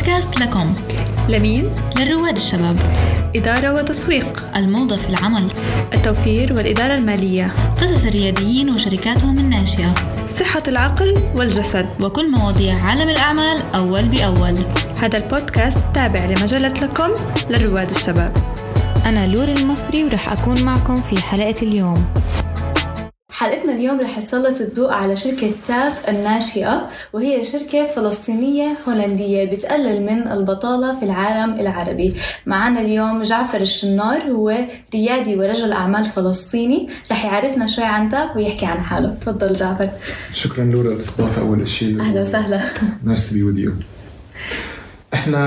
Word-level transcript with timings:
بودكاست 0.00 0.40
لكم. 0.40 0.74
لمين؟ 1.28 1.70
للرواد 1.98 2.36
الشباب. 2.36 2.76
إدارة 3.36 3.74
وتسويق. 3.74 4.44
الموضة 4.56 4.96
في 4.96 5.08
العمل. 5.08 5.48
التوفير 5.94 6.52
والإدارة 6.52 6.94
المالية. 6.94 7.52
قصص 7.80 8.04
الرياديين 8.04 8.70
وشركاتهم 8.70 9.38
الناشئة. 9.38 9.94
صحة 10.28 10.62
العقل 10.68 11.22
والجسد. 11.34 11.88
وكل 12.00 12.30
مواضيع 12.30 12.74
عالم 12.74 13.08
الأعمال 13.08 13.56
أول 13.74 14.02
بأول. 14.02 14.54
هذا 15.02 15.18
البودكاست 15.18 15.84
تابع 15.94 16.24
لمجلة 16.24 16.68
لكم 16.68 17.10
للرواد 17.50 17.90
الشباب. 17.90 18.36
أنا 19.06 19.26
لور 19.26 19.48
المصري 19.48 20.04
ورح 20.04 20.32
أكون 20.32 20.62
معكم 20.62 21.02
في 21.02 21.22
حلقة 21.22 21.62
اليوم. 21.62 22.04
حلقتنا 23.40 23.72
اليوم 23.72 24.00
رح 24.00 24.18
تسلط 24.20 24.60
الضوء 24.60 24.90
على 24.90 25.16
شركة 25.16 25.50
تاب 25.68 25.92
الناشئة 26.08 26.88
وهي 27.12 27.44
شركة 27.44 27.86
فلسطينية 27.86 28.76
هولندية 28.88 29.44
بتقلل 29.52 30.02
من 30.02 30.28
البطالة 30.32 30.98
في 30.98 31.04
العالم 31.04 31.60
العربي. 31.60 32.14
معنا 32.46 32.80
اليوم 32.80 33.22
جعفر 33.22 33.60
الشنار 33.60 34.22
هو 34.22 34.54
ريادي 34.94 35.36
ورجل 35.36 35.72
أعمال 35.72 36.04
فلسطيني. 36.06 36.88
رح 37.10 37.24
يعرفنا 37.24 37.66
شوي 37.66 37.84
عن 37.84 38.08
TAP 38.08 38.36
ويحكي 38.36 38.66
عن 38.66 38.78
حاله. 38.78 39.14
تفضل 39.20 39.54
جعفر. 39.54 39.88
شكرا 40.32 40.64
لورا 40.64 40.94
للاستضافة 40.94 41.42
أول 41.42 41.68
شيء 41.68 42.00
أهلا 42.00 42.22
وسهلا. 42.22 42.60
nice 43.04 43.30
to 43.30 43.52
be 43.52 43.70
إحنا 45.14 45.40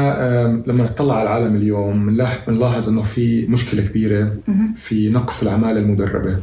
لما 0.67 0.83
نطلع 0.83 1.15
على 1.15 1.23
العالم 1.23 1.55
اليوم 1.55 2.05
بنلاح- 2.05 2.45
بنلاحظ 2.47 2.89
إنه 2.89 3.03
في 3.03 3.45
مشكلة 3.49 3.81
كبيرة 3.81 4.33
في 4.75 5.09
نقص 5.09 5.43
العماله 5.43 5.79
المدربة. 5.79 6.37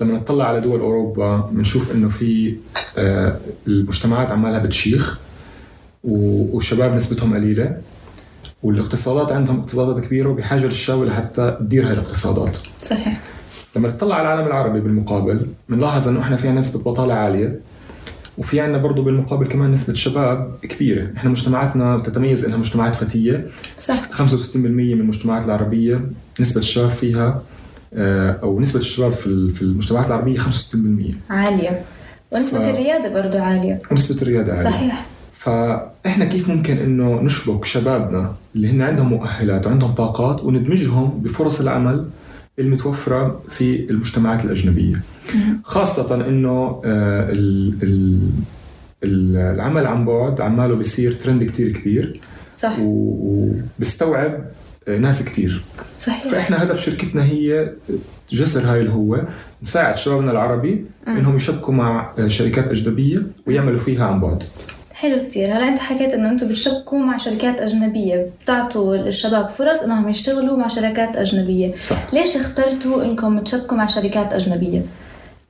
لما 0.00 0.14
نطلع 0.14 0.44
على 0.48 0.60
دول 0.60 0.80
أوروبا 0.80 1.50
بنشوف 1.52 1.92
إنه 1.92 2.08
في 2.08 2.54
آه، 2.98 3.36
المجتمعات 3.66 4.30
عمالها 4.30 4.58
بتشيخ 4.58 5.18
والشباب 6.04 6.94
نسبتهم 6.94 7.34
قليلة 7.34 7.76
والاقتصادات 8.62 9.32
عندهم 9.32 9.58
اقتصادات 9.60 10.04
كبيرة 10.04 10.28
وبحاجة 10.28 10.64
للشباب 10.66 11.04
لحتى 11.04 11.56
تدير 11.60 11.86
هاي 11.86 11.92
الاقتصادات. 11.92 12.56
صحيح. 12.82 13.20
لما 13.76 13.88
نطلع 13.88 14.14
على 14.14 14.22
العالم 14.28 14.46
العربي 14.46 14.80
بالمقابل 14.80 15.46
بنلاحظ 15.68 16.08
إنه 16.08 16.20
إحنا 16.20 16.36
في 16.36 16.48
عنا 16.48 16.60
نسبة 16.60 16.90
بطالة 16.90 17.14
عالية 17.14 17.60
وفي 18.38 18.60
عنا 18.60 18.78
برضه 18.78 19.02
بالمقابل 19.02 19.46
كمان 19.46 19.72
نسبة 19.72 19.94
شباب 19.94 20.54
كبيرة، 20.62 21.10
إحنا 21.16 21.30
مجتمعاتنا 21.30 21.98
تتميز 21.98 22.44
إنها 22.44 22.58
مجتمعات 22.58 22.96
فتية 22.96 23.46
صح. 23.76 24.10
65% 24.12 24.56
من 24.56 25.00
المجتمعات 25.00 25.44
العربية 25.44 26.00
نسبة 26.40 26.60
الشباب 26.60 26.90
فيها 26.90 27.42
أو 27.94 28.60
نسبة 28.60 28.80
الشباب 28.80 29.12
في 29.12 29.26
ال- 29.26 29.50
في 29.50 29.62
المجتمعات 29.62 30.06
العربية 30.06 30.36
65% 30.38 31.14
عالية. 31.30 31.82
ونسبة 32.32 32.58
ف- 32.62 32.68
الريادة 32.68 33.22
برضو 33.22 33.38
عالية. 33.38 33.82
ونسبة 33.90 34.22
الريادة 34.22 34.52
عالية. 34.52 34.70
صحيح. 34.70 35.06
فإحنا 35.38 36.24
كيف 36.24 36.48
ممكن 36.48 36.78
إنه 36.78 37.20
نشبك 37.22 37.64
شبابنا 37.64 38.32
اللي 38.56 38.70
هن 38.70 38.82
عندهم 38.82 39.08
مؤهلات 39.08 39.66
وعندهم 39.66 39.92
طاقات 39.92 40.40
وندمجهم 40.44 41.20
بفرص 41.22 41.60
العمل 41.60 42.06
المتوفرة 42.58 43.42
في 43.50 43.90
المجتمعات 43.90 44.44
الأجنبية؟ 44.44 45.02
خاصة 45.64 46.14
إنه 46.28 46.82
آه، 46.84 47.30
ال- 47.32 47.74
ال- 47.82 48.30
ال- 49.04 49.36
العمل 49.54 49.86
عن 49.86 50.04
بعد 50.04 50.40
عماله 50.40 50.74
بيصير 50.74 51.12
ترند 51.12 51.44
كتير 51.44 51.72
كبير. 51.72 52.20
صح. 52.56 52.78
و- 52.80 53.52
وبيستوعب 53.78 54.32
آه، 54.34 54.44
ناس 54.88 55.24
كتير. 55.24 55.62
صحيح. 55.98 56.28
فإحنا 56.32 56.62
هدف 56.62 56.80
شركتنا 56.80 57.24
هي 57.24 57.72
جسر 58.30 58.72
هاي 58.72 58.80
اللي 58.80 58.92
هو 58.92 59.22
نساعد 59.62 59.96
شبابنا 59.96 60.30
العربي 60.30 60.84
إنهم 61.08 61.36
يشبكوا 61.36 61.74
مع 61.74 62.14
شركات 62.26 62.68
أجنبية 62.68 63.22
ويعملوا 63.46 63.78
فيها 63.78 64.06
عن 64.06 64.20
بعد. 64.20 64.42
حلو 64.94 65.22
كتير. 65.22 65.46
هلا 65.46 65.68
أنت 65.68 65.78
حكيت 65.78 66.14
إنه 66.14 66.30
أنتم 66.30 66.48
بتشبكوا 66.48 66.98
مع 66.98 67.16
شركات 67.16 67.60
أجنبية. 67.60 68.30
بتعطوا 68.44 68.96
للشباب 68.96 69.48
فرص 69.48 69.78
إنهم 69.78 70.08
يشتغلوا 70.08 70.56
مع 70.56 70.68
شركات 70.68 71.16
أجنبية. 71.16 71.78
صح. 71.78 72.14
ليش 72.14 72.36
اخترتوا 72.36 73.04
إنكم 73.04 73.38
تشبكوا 73.38 73.76
مع 73.76 73.86
شركات 73.86 74.32
أجنبية؟ 74.32 74.82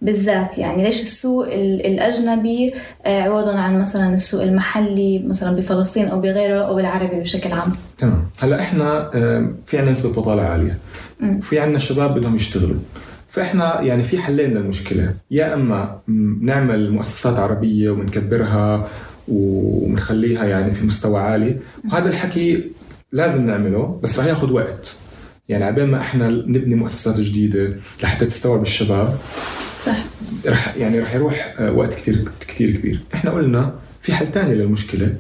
بالذات 0.03 0.59
يعني 0.59 0.83
ليش 0.83 1.03
السوق 1.03 1.47
ال- 1.47 1.87
الأجنبي 1.87 2.75
آه، 3.07 3.23
عوضا 3.23 3.59
عن 3.59 3.81
مثلا 3.81 4.15
السوق 4.15 4.43
المحلي 4.43 5.19
مثلا 5.27 5.57
بفلسطين 5.57 6.09
أو 6.09 6.21
بغيره 6.21 6.59
أو 6.69 6.75
بالعربي 6.75 7.21
بشكل 7.21 7.55
عام؟ 7.55 7.73
تمام. 7.99 8.25
هلأ 8.41 8.61
إحنا 8.61 9.11
آه، 9.15 9.51
في 9.67 9.79
عندنا 9.79 9.93
نسبة 9.93 10.13
بطاله 10.13 10.43
عالية. 10.43 10.79
مم. 11.21 11.39
وفي 11.39 11.59
عندنا 11.59 11.79
شباب 11.79 12.15
بدهم 12.19 12.37
يشتغلوا. 12.37 12.77
فإحنا 13.31 13.81
يعني 13.81 14.03
في 14.03 14.19
حلين 14.19 14.51
للمشكلة. 14.55 15.15
يا 15.31 15.55
إما 15.55 15.99
نعمل 16.41 16.91
مؤسسات 16.93 17.39
عربية 17.39 17.91
ونكبرها 17.91 18.89
ونخليها 19.29 20.45
يعني 20.45 20.73
في 20.73 20.87
مستوى 20.87 21.21
عالي. 21.21 21.57
وهذا 21.93 22.09
الحكي 22.09 22.65
لازم 23.13 23.47
نعمله 23.47 24.01
بس 24.03 24.19
رح 24.19 24.27
ياخذ 24.27 24.53
وقت. 24.53 24.97
يعني 25.49 25.65
عبين 25.65 25.85
ما 25.85 26.01
إحنا 26.01 26.31
نبني 26.31 26.75
مؤسسات 26.75 27.21
جديدة 27.21 27.77
لحتى 28.03 28.27
تستوعب 28.27 28.63
الشباب 28.63 29.19
صح. 29.81 29.97
رح 30.47 30.77
يعني 30.77 31.01
رح 31.01 31.15
يروح 31.15 31.55
آه، 31.59 31.73
وقت 31.73 31.95
كثير 31.95 32.25
كثير 32.41 32.71
كبير. 32.77 33.01
إحنا 33.15 33.31
قلنا 33.31 33.75
في 34.03 34.13
حل 34.13 34.27
ثاني 34.27 34.55
للمشكلة. 34.55 35.15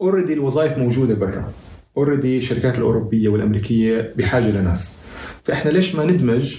already 0.00 0.32
الوظائف 0.32 0.78
موجودة 0.78 1.14
برا. 1.14 1.52
already 1.96 2.36
الشركات 2.38 2.78
الأوروبية 2.78 3.28
والأمريكية 3.28 4.12
بحاجة 4.16 4.50
لناس. 4.50 5.04
فإحنا 5.44 5.70
ليش 5.70 5.94
ما 5.94 6.04
ندمج 6.04 6.56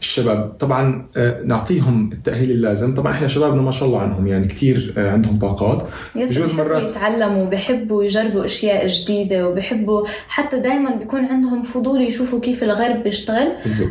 الشباب 0.00 0.52
طبعا 0.60 1.06
آه، 1.16 1.42
نعطيهم 1.44 2.12
التأهيل 2.12 2.50
اللازم. 2.50 2.94
طبعا 2.94 3.12
إحنا 3.14 3.28
شبابنا 3.28 3.62
ما 3.62 3.70
شاء 3.70 3.88
الله 3.88 4.00
عنهم 4.00 4.26
يعني 4.26 4.48
كثير 4.48 4.94
آه، 4.98 5.10
عندهم 5.10 5.38
طاقات. 5.38 5.86
بجوز 6.16 6.54
مرات- 6.54 6.90
يتعلموا 6.90 7.46
بحبوا 7.46 8.04
يجربوا 8.04 8.44
أشياء 8.44 8.86
جديدة 8.86 9.48
وبحبوا 9.48 10.06
حتى 10.28 10.60
دائما 10.60 10.94
بيكون 10.96 11.24
عندهم 11.24 11.62
فضول 11.62 12.02
يشوفوا 12.02 12.40
كيف 12.40 12.62
الغرب 12.64 13.02
بيشتغل. 13.02 13.48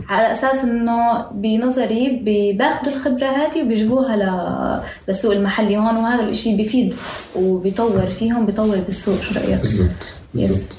على 0.10 0.32
أساس 0.34 0.64
إنه 0.64 1.26
بنظري 1.32 2.20
بي- 2.24 2.54
باخذوا 2.54 2.94
الخبرة 2.94 3.26
هذه 3.28 3.64
وبيجيبوها 3.66 4.16
ل- 4.16 4.82
للسوق 5.08 5.32
المحلي 5.34 5.78
هون 5.78 5.96
وهذا 5.98 6.24
الإشي 6.24 6.58
بيفيد 6.58 6.94
وبيطور 7.36 8.06
فيهم 8.06 8.46
بيطور 8.46 8.78
بالسوق 8.78 9.22
شو 9.22 9.36
رأيك؟ 9.40 9.60
بالضبط 10.34 10.78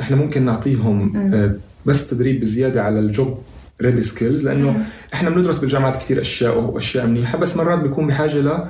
إحنا 0.00 0.16
ممكن 0.16 0.44
نعطيهم. 0.44 1.16
آه، 1.34 1.54
بس 1.86 2.10
تدريب 2.10 2.40
بزيادة 2.40 2.82
على 2.82 2.98
ال 2.98 3.08
job 3.08 3.38
ready 3.82 4.02
skills 4.02 4.48
لأنه 4.48 4.70
مم. 4.70 4.82
إحنا 5.14 5.30
بندرس 5.30 5.58
بالجامعات 5.58 5.96
كثير 5.96 6.20
أشياء 6.20 6.58
وأشياء 6.60 7.06
منيحة 7.06 7.38
بس 7.38 7.56
مرات 7.56 7.78
بيكون 7.78 8.06
بحاجة 8.06 8.38
ل 8.38 8.64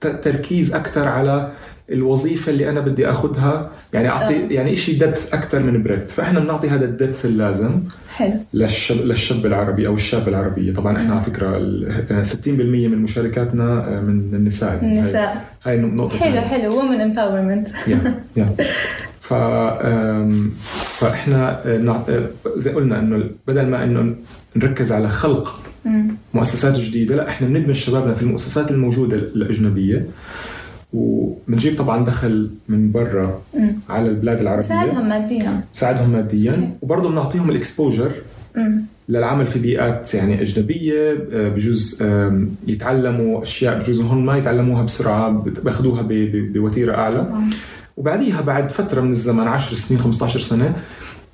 تركيز 0.00 0.74
أكثر 0.74 1.08
على 1.08 1.52
الوظيفة 1.92 2.52
اللي 2.52 2.70
أنا 2.70 2.80
بدي 2.80 3.10
اخذها 3.10 3.70
يعني 3.92 4.08
أعطي 4.08 4.36
آه. 4.36 4.52
يعني 4.52 4.76
شيء 4.76 5.00
depth 5.00 5.34
أكثر 5.34 5.62
من 5.62 5.82
breadth 5.82 6.12
فإحنا 6.14 6.40
بنعطي 6.40 6.68
هذا 6.68 6.84
ال 6.84 6.91
depth 6.91 7.24
اللازم 7.24 7.80
حلو 8.14 8.32
للشاب 8.54 8.96
للشاب 9.06 9.46
العربي 9.46 9.86
أو 9.86 9.94
الشاب 9.94 10.28
العربية 10.28 10.74
طبعا 10.74 10.96
إحنا. 10.96 11.14
على 11.14 11.24
فكرة 11.24 11.56
ال- 11.56 12.26
60% 12.26 12.48
من 12.88 12.98
مشاركاتنا 12.98 14.00
من 14.00 14.34
النساء 14.34 14.70
يعني 14.74 14.86
هاي- 14.86 14.94
النساء 14.94 15.44
هاي 15.64 15.78
نقطة 15.78 16.16
حلو. 16.18 16.40
حلو 16.40 16.76
women 16.76 17.00
empowerment 17.00 17.68
yeah 17.88 18.14
yeah 18.36 18.54
ف 19.24 19.34
فإحنا 21.00 21.66
آه، 21.66 22.04
آه، 22.08 22.28
زي 22.56 22.70
قلنا 22.72 22.98
إنه 22.98 23.24
بدل 23.46 23.66
ما 23.66 23.84
إنه 23.84 24.14
نركز 24.56 24.92
على 24.92 25.08
خلق 25.08 25.60
مؤسسات 26.34 26.80
جديدة 26.80 27.16
لا 27.16 27.28
إحنا 27.28 27.48
بندمج 27.48 27.74
شبابنا 27.74 28.14
في 28.14 28.22
المؤسسات 28.22 28.70
الموجودة 28.70 29.16
الأجنبية. 29.16 30.06
وبنجيب 30.92 31.78
طبعا 31.78 32.04
دخل 32.04 32.50
من 32.68 32.92
برا 32.92 33.42
على 33.88 34.08
البلاد 34.08 34.40
العربية. 34.40 34.60
ساعدهم 34.62 35.08
ماديا. 35.08 35.60
نساعدهم 35.74 36.10
ماديا. 36.10 36.70
وبرضه 36.82 37.10
بنعطيهم 37.10 37.50
ال 37.50 37.56
exposure. 37.56 38.12
للعمل 39.08 39.46
في 39.46 39.58
بيئات 39.58 40.14
يعني 40.14 40.42
أجنبية 40.42 41.10
آه، 41.32 41.48
بجوز 41.48 42.02
يتعلموا 42.66 43.42
أشياء 43.42 43.78
بجوز 43.78 44.00
هون 44.00 44.24
ما 44.24 44.38
يتعلموها 44.38 44.82
بسرعة 44.82 45.30
باخذوها 45.64 46.02
بوتيرة 46.32 46.94
أعلى. 46.94 47.16
طبعا. 47.16 47.50
وبعديها 47.96 48.40
بعد 48.40 48.70
فترة 48.72 49.00
من 49.00 49.10
الزمن 49.10 49.46
10 49.48 49.74
سنين 49.74 50.00
15 50.00 50.40
سنة 50.40 50.76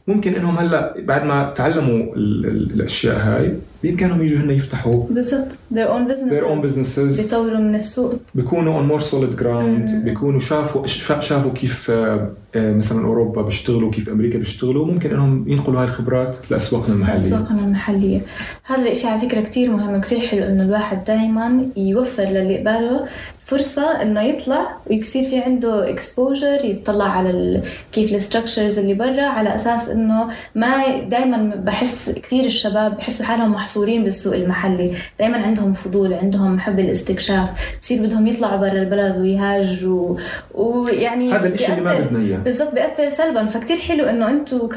ممكن 0.06 0.34
إنهم 0.34 0.58
هلأ 0.58 0.94
بعد 0.98 1.24
ما 1.24 1.52
تعلموا 1.56 2.14
ال- 2.16 2.46
ال- 2.46 2.70
الأشياء 2.74 3.16
هاي 3.18 3.56
بامكانهم 3.82 4.22
يجوا 4.22 4.38
هن 4.38 4.50
يفتحوا 4.50 5.04
بالضبط 5.10 5.52
their 5.74 5.88
own 5.88 6.12
business 6.12 6.32
their 6.32 6.44
own 6.44 6.66
businesses. 6.66 7.22
بيطوروا 7.22 7.58
من 7.58 7.74
السوق 7.74 8.14
بيكونوا 8.34 8.82
on 8.82 9.00
more 9.00 9.04
solid 9.04 9.40
ground. 9.42 9.90
مم. 9.90 10.02
بيكونوا 10.04 10.40
شافوا 10.40 10.86
شا- 10.86 11.20
شافوا 11.20 11.50
كيف 11.52 11.90
آه، 11.90 12.30
آه، 12.54 12.72
مثلا 12.72 13.04
أوروبا 13.04 13.42
بيشتغلوا 13.42 13.90
كيف 13.90 14.08
أمريكا 14.08 14.38
بيشتغلوا. 14.38 14.86
ممكن 14.86 15.10
إنهم 15.10 15.44
ينقلوا 15.48 15.80
هاي 15.80 15.84
الخبرات 15.88 16.36
لأسواقنا 16.50 16.94
المحلية. 16.94 17.18
أسواقنا 17.18 17.60
المحلية. 17.60 18.20
هذا 18.64 18.82
الإشي 18.82 19.06
على 19.06 19.20
فكرة 19.28 19.40
كتير 19.40 19.70
مهم 19.70 20.00
كتير 20.00 20.18
حلو 20.20 20.44
إنه 20.44 20.62
الواحد 20.64 21.04
دايما 21.04 21.66
يوفر 21.76 22.22
للي 22.24 22.58
قباله 22.58 23.06
فرصة 23.46 24.02
إنه 24.02 24.20
يطلع 24.22 24.76
ويصير 24.90 25.24
في 25.24 25.38
عنده 25.38 25.90
exposure 25.90 26.64
يطلع 26.64 27.04
على 27.04 27.30
ال... 27.30 27.62
كيف 27.92 28.12
ال 28.14 28.20
structures 28.20 28.78
اللي 28.78 28.94
برا 28.94 29.24
على 29.24 29.56
أساس 29.56 29.88
إنه 29.88 30.28
ما 30.54 30.98
دايما 31.08 31.54
بحس 31.64 32.10
كتير 32.10 32.44
الشباب 32.44 32.96
بحسوا 32.96 33.26
حالهم 33.26 33.54
محصورين 33.70 34.04
بالسوق 34.04 34.34
المحلي. 34.34 34.92
دائما 35.18 35.38
عندهم 35.38 35.72
فضول 35.72 36.12
عندهم 36.12 36.58
حب 36.58 36.78
الاستكشاف. 36.78 37.48
بصير 37.82 38.02
بدهم 38.06 38.26
يطلعوا 38.26 38.56
برا 38.56 38.72
البلد 38.82 39.16
ويهاجروا. 39.16 40.16
ويعني 40.54 41.32
هذا 41.32 41.48
الشيء 41.48 41.70
اللي 41.70 41.84
ما 41.84 41.98
بدنا 41.98 42.18
إياه. 42.18 42.38
بالضبط 42.38 42.74
بيأثر 42.74 43.08
سلبا. 43.08 43.46
فكتير 43.46 43.76
حلو 43.76 44.04
إنه 44.04 44.30
أنتم 44.30 44.68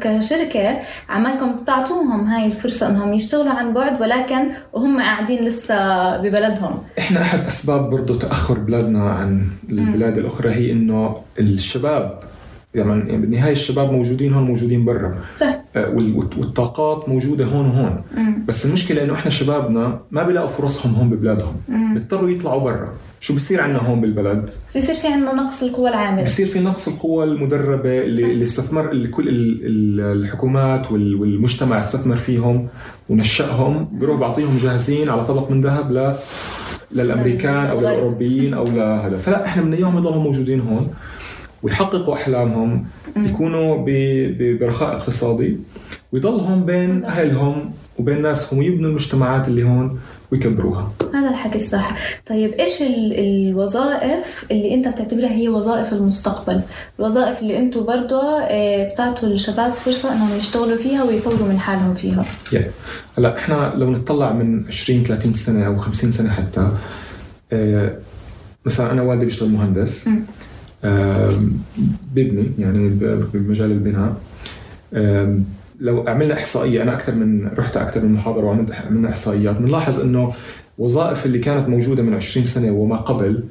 كشركة 0.00 0.80
عمالكم 1.08 1.64
تعطوهم 1.66 2.26
هاي 2.26 2.46
الفرصة 2.46 2.88
إنهم 2.88 3.14
يشتغلوا 3.14 3.52
عن 3.52 3.74
بعد 3.74 4.00
ولكن 4.00 4.50
وهم 4.72 5.00
قاعدين 5.00 5.44
لسه 5.44 5.76
ببلدهم. 6.16 6.78
إحنا 6.98 7.22
أحد 7.22 7.46
أسباب 7.46 7.90
برضه 7.90 8.18
تأخر 8.18 8.58
بلادنا 8.58 9.10
عن 9.10 9.46
البلاد 9.68 10.18
الأخرى 10.18 10.50
هي 10.50 10.72
إنه 10.72 11.16
الشباب 11.38 12.20
يعني 12.74 13.16
بالنهايه 13.16 13.52
الشباب 13.52 13.92
موجودين 13.92 14.34
هون 14.34 14.42
موجودين 14.44 14.84
برا. 14.84 15.14
صح. 15.36 15.60
آه، 15.76 15.88
والطاقات 16.36 17.08
موجودة 17.08 17.44
هون 17.44 17.66
وهون 17.66 18.02
مم. 18.16 18.44
بس 18.48 18.66
المشكلة 18.66 19.02
إنه 19.02 19.14
إحنا 19.14 19.30
شبابنا 19.30 20.00
ما 20.10 20.22
بيلاقوا 20.22 20.48
فرصهم 20.48 20.94
هون 20.94 21.10
ببلادهم. 21.10 21.52
بيضطروا 21.94 22.30
يطلعوا 22.30 22.60
برا. 22.60 22.88
شو 23.20 23.34
بصير 23.36 23.60
عندنا 23.60 23.78
هون 23.78 24.00
بالبلد؟ 24.00 24.50
بصير 24.76 24.94
في 24.94 25.06
عندنا 25.08 25.32
نقص 25.34 25.62
القوى 25.62 25.88
العاملة. 25.90 26.24
بصير 26.24 26.46
في 26.46 26.60
نقص 26.60 26.88
القوى 26.88 27.24
المدربة 27.24 27.98
اللي, 27.98 28.24
اللي 28.32 28.44
استثمر 28.44 28.90
اللي 28.90 29.08
كل 29.08 29.28
ال- 29.28 29.60
ال- 29.66 30.00
الحكومات 30.22 30.92
وال- 30.92 31.14
والمجتمع 31.14 31.78
استثمر 31.78 32.16
فيهم 32.16 32.68
ونشأهم. 33.08 33.88
بيروح 33.92 34.20
بعطيهم 34.20 34.56
جاهزين 34.56 35.08
على 35.08 35.24
طبق 35.24 35.50
من 35.50 35.60
ذهب 35.60 35.92
ل 35.92 36.14
للأمريكان 36.92 37.66
أو 37.66 37.80
للأوروبيين 37.80 38.54
أو 38.54 38.64
لهذا. 38.64 39.18
فلا 39.18 39.44
إحنا 39.46 39.62
بدنا 39.62 39.76
اياهم 39.76 39.98
يضلوا 39.98 40.22
موجودين 40.22 40.60
هون. 40.60 40.90
ويحققوا 41.62 42.14
أحلامهم 42.14 42.84
يكونوا 43.16 43.76
برخاء 44.60 44.96
اقتصادي 44.96 45.56
ويضلهم 46.12 46.64
بين 46.64 47.04
أهلهم 47.04 47.72
وبين 47.98 48.22
ناسهم 48.22 48.58
ويبنوا 48.58 48.88
المجتمعات 48.90 49.48
اللي 49.48 49.62
هون 49.62 49.98
ويكبروها. 50.32 50.92
هذا 51.14 51.28
الحكي 51.30 51.54
الصح. 51.56 51.96
طيب 52.26 52.52
إيش 52.52 52.82
ال- 52.82 53.18
الوظائف 53.18 54.46
اللي 54.50 54.74
أنت 54.74 54.88
بتعتبرها 54.88 55.30
هي 55.30 55.48
وظائف 55.48 55.92
المستقبل؟ 55.92 56.60
الوظائف 56.98 57.42
اللي 57.42 57.58
أنتم 57.58 57.84
برضه 57.84 58.22
آه، 58.42 58.92
بتعطوا 58.92 59.28
الشباب 59.28 59.72
فرصة 59.72 60.12
إنهم 60.12 60.38
يشتغلوا 60.38 60.76
فيها 60.76 61.04
ويطوروا 61.04 61.48
من 61.48 61.58
حالهم 61.58 61.94
فيها. 61.94 62.24
Yeah. 62.54 62.58
هلا 63.18 63.38
إحنا 63.38 63.72
لو 63.76 63.90
نطلع 63.90 64.32
من 64.32 64.66
20 64.66 65.04
30 65.04 65.34
سنة 65.34 65.66
أو 65.66 65.76
50 65.76 66.12
سنة 66.12 66.30
حتى 66.30 66.70
آه، 67.52 67.94
مثلا 68.66 68.92
أنا 68.92 69.02
والدي 69.02 69.24
بيشتغل 69.24 69.48
مهندس. 69.48 70.08
ببني 72.14 72.52
يعني 72.58 72.88
بمجال 73.32 73.72
البناء. 73.72 74.16
لو 75.80 76.04
عملنا 76.08 76.34
إحصائية 76.34 76.82
أنا 76.82 76.94
أكثر 76.94 77.14
من 77.14 77.48
رحت 77.58 77.76
أكثر 77.76 78.04
من 78.04 78.12
محاضرة 78.12 78.44
وعملت 78.44 78.72
عملنا 78.72 79.08
إحصائيات. 79.08 79.56
بنلاحظ 79.56 80.00
إنه 80.00 80.32
وظائف 80.78 81.26
اللي 81.26 81.38
كانت 81.38 81.68
موجودة 81.68 82.02
من 82.02 82.14
20 82.14 82.46
سنة 82.46 82.72
وما 82.72 82.96
قبل 82.96 83.44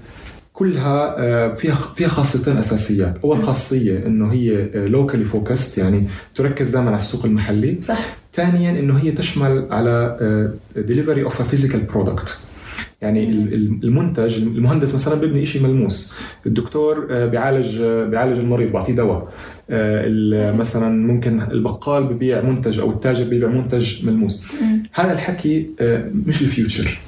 كلها 0.53 1.55
فيها 1.55 1.75
فيها 1.95 2.07
خاصيتين 2.07 2.57
أساسيات، 2.57 3.17
أول 3.23 3.43
خاصية 3.43 4.05
إنه 4.05 4.31
هي 4.31 4.69
locally 4.73 5.23
focused 5.25 5.77
يعني 5.77 6.07
تركز 6.35 6.69
دائما 6.69 6.87
على 6.87 6.95
السوق 6.95 7.25
المحلي، 7.25 7.77
صح. 7.81 8.17
ثانيا 8.33 8.79
إنه 8.79 8.97
هي 8.97 9.11
تشمل 9.11 9.67
على 9.71 10.17
delivery 10.75 11.23
of 11.23 11.41
physical 11.41 11.79
product 11.79 12.39
يعني 13.01 13.29
ال- 13.29 13.53
ال- 13.53 13.79
المنتج 13.83 14.41
المهندس 14.43 14.95
مثلا 14.95 15.19
بيبني 15.21 15.45
شيء 15.45 15.63
ملموس 15.63 16.19
الدكتور 16.45 17.07
آه، 17.11 17.25
بيعالج 17.25 17.81
آه، 17.81 18.05
بيعالج 18.05 18.39
المريض 18.39 18.71
بيعطيه 18.71 18.95
دواء. 18.95 19.27
آه، 19.69 20.51
مثلا 20.51 20.89
ممكن 21.07 21.41
البقال 21.41 22.03
ببيع 22.03 22.41
منتج 22.41 22.79
أو 22.79 22.89
التاجر 22.91 23.29
بيبيع 23.29 23.49
منتج 23.49 24.05
ملموس. 24.05 24.45
هذا 24.93 25.13
الحكي 25.13 25.65
مش 26.25 26.41
ال 26.41 26.49
future. 26.49 26.99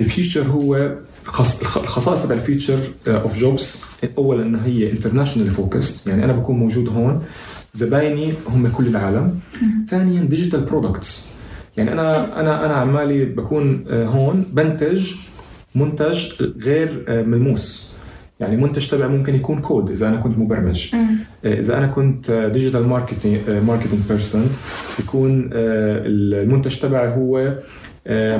ال 0.00 0.06
future 0.06 0.42
هو 0.42 0.94
خص- 1.24 1.60
الخ- 1.60 1.78
الخصائص 1.78 2.26
تبع 2.26 2.34
ال 2.34 2.40
future 2.40 2.78
of 3.08 3.38
jobs 3.38 3.84
اولا 4.18 4.42
إنه 4.42 4.58
هي 4.64 4.90
international 4.92 5.50
focus 5.50 6.06
يعني 6.06 6.24
أنا 6.24 6.32
بكون 6.32 6.56
موجود 6.58 6.88
هون. 6.88 7.22
زبايني 7.74 8.32
هم 8.48 8.68
كل 8.68 8.86
العالم. 8.86 9.38
ثانيا 9.88 10.22
digital 10.22 10.60
products 10.60 11.34
يعني 11.76 11.92
أنا 11.92 12.40
أنا 12.40 12.66
أنا 12.66 12.74
عمالي 12.74 13.24
بكون 13.24 13.84
هون 13.90 14.44
بنتج 14.52 15.12
منتج 15.74 16.42
غير 16.62 17.04
آه، 17.08 17.22
ملموس. 17.22 17.96
يعني 18.40 18.56
منتج 18.56 18.88
تبعي 18.88 19.08
ممكن 19.08 19.34
يكون 19.34 19.60
كود 19.60 19.90
إذا 19.90 20.08
أنا 20.08 20.16
كنت 20.16 20.38
مبرمج. 20.38 20.94
آه، 20.94 21.58
إذا 21.58 21.78
أنا 21.78 21.86
كنت 21.86 22.30
digital 22.30 22.86
marketing 22.86 23.38
marketing 23.50 24.02
person 24.08 24.48
يكون 24.98 25.50
آه، 25.52 26.02
المنتج 26.06 26.78
تبعي 26.78 27.08
هو 27.08 27.54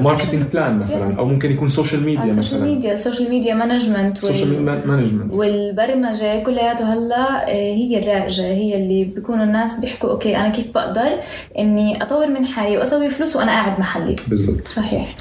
marketing 0.05 0.43
plan 0.53 0.79
مثلا 0.79 1.19
أو 1.19 1.27
ممكن 1.27 1.53
يكون 1.53 1.69
social 1.69 2.03
media 2.05 2.35
مثلا. 2.35 2.65
media 2.65 2.95
ال 2.95 3.00
social 3.00 3.31
media 3.31 3.55
management 3.55 4.19
social 4.19 4.89
management 4.89 5.35
والبرمجة 5.35 6.43
كلياته 6.43 6.93
هلأ 6.93 7.49
هي 7.49 7.99
الرائجة 7.99 8.45
هي 8.45 8.77
اللي 8.77 9.05
بيكونوا 9.05 9.45
الناس 9.45 9.81
بيحكوا 9.81 10.11
okay 10.11 10.37
أنا 10.37 10.49
كيف 10.49 10.75
بقدر 10.75 11.11
إني 11.59 12.03
أطور 12.03 12.27
من 12.27 12.45
حالي 12.47 12.79
وأسوي 12.79 13.09
فلوس 13.09 13.37
وأنا 13.37 13.53
قاعد 13.53 13.81
محلي. 13.81 14.17
بالضبط. 14.29 14.69
صحيح. 14.69 15.15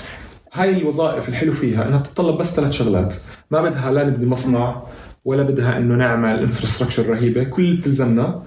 هاي 0.53 0.77
الوظائف 0.77 1.29
الحلو 1.29 1.53
فيها 1.53 1.88
إنها 1.88 1.97
بتتطلب 2.00 2.38
بس 2.38 2.55
ثلاث 2.55 2.71
شغلات. 2.71 3.13
ما 3.51 3.61
بدها 3.61 3.91
لا 3.91 4.03
نبني 4.03 4.25
مصنع 4.25 4.83
ولا 5.25 5.44
بدها 5.44 5.77
إنه 5.77 5.95
نعمل 5.95 6.39
infrastructure 6.39 7.09
رهيبة 7.09 7.44
كل 7.44 7.63
اللي 7.63 7.77
بتلزمنا 7.77 8.44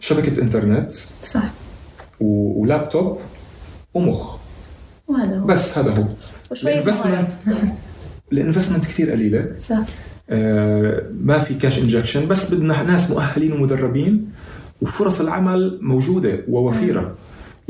شبكة 0.00 0.42
إنترنت 0.42 0.92
صح. 1.22 1.42
و- 2.20 2.62
ولابتوب 2.62 3.18
ومخ. 3.94 4.36
وهذا 5.08 5.38
هو. 5.38 5.46
بس 5.46 5.78
هذا 5.78 5.90
هو. 5.94 6.04
الانفستمنت 6.62 7.32
الانفستمنت 8.32 8.84
كثير 8.84 9.10
قليلة. 9.10 9.46
صح. 9.68 9.78
آه، 10.30 11.02
ما 11.24 11.38
في 11.38 11.54
cash 11.54 11.78
injection 11.78 12.28
بس 12.28 12.54
بدنا 12.54 12.82
ناس 12.82 13.10
مؤهلين 13.10 13.52
ومدربين 13.52 14.28
وفرص 14.82 15.20
العمل 15.20 15.78
موجودة 15.82 16.38
ووفيرة. 16.48 17.14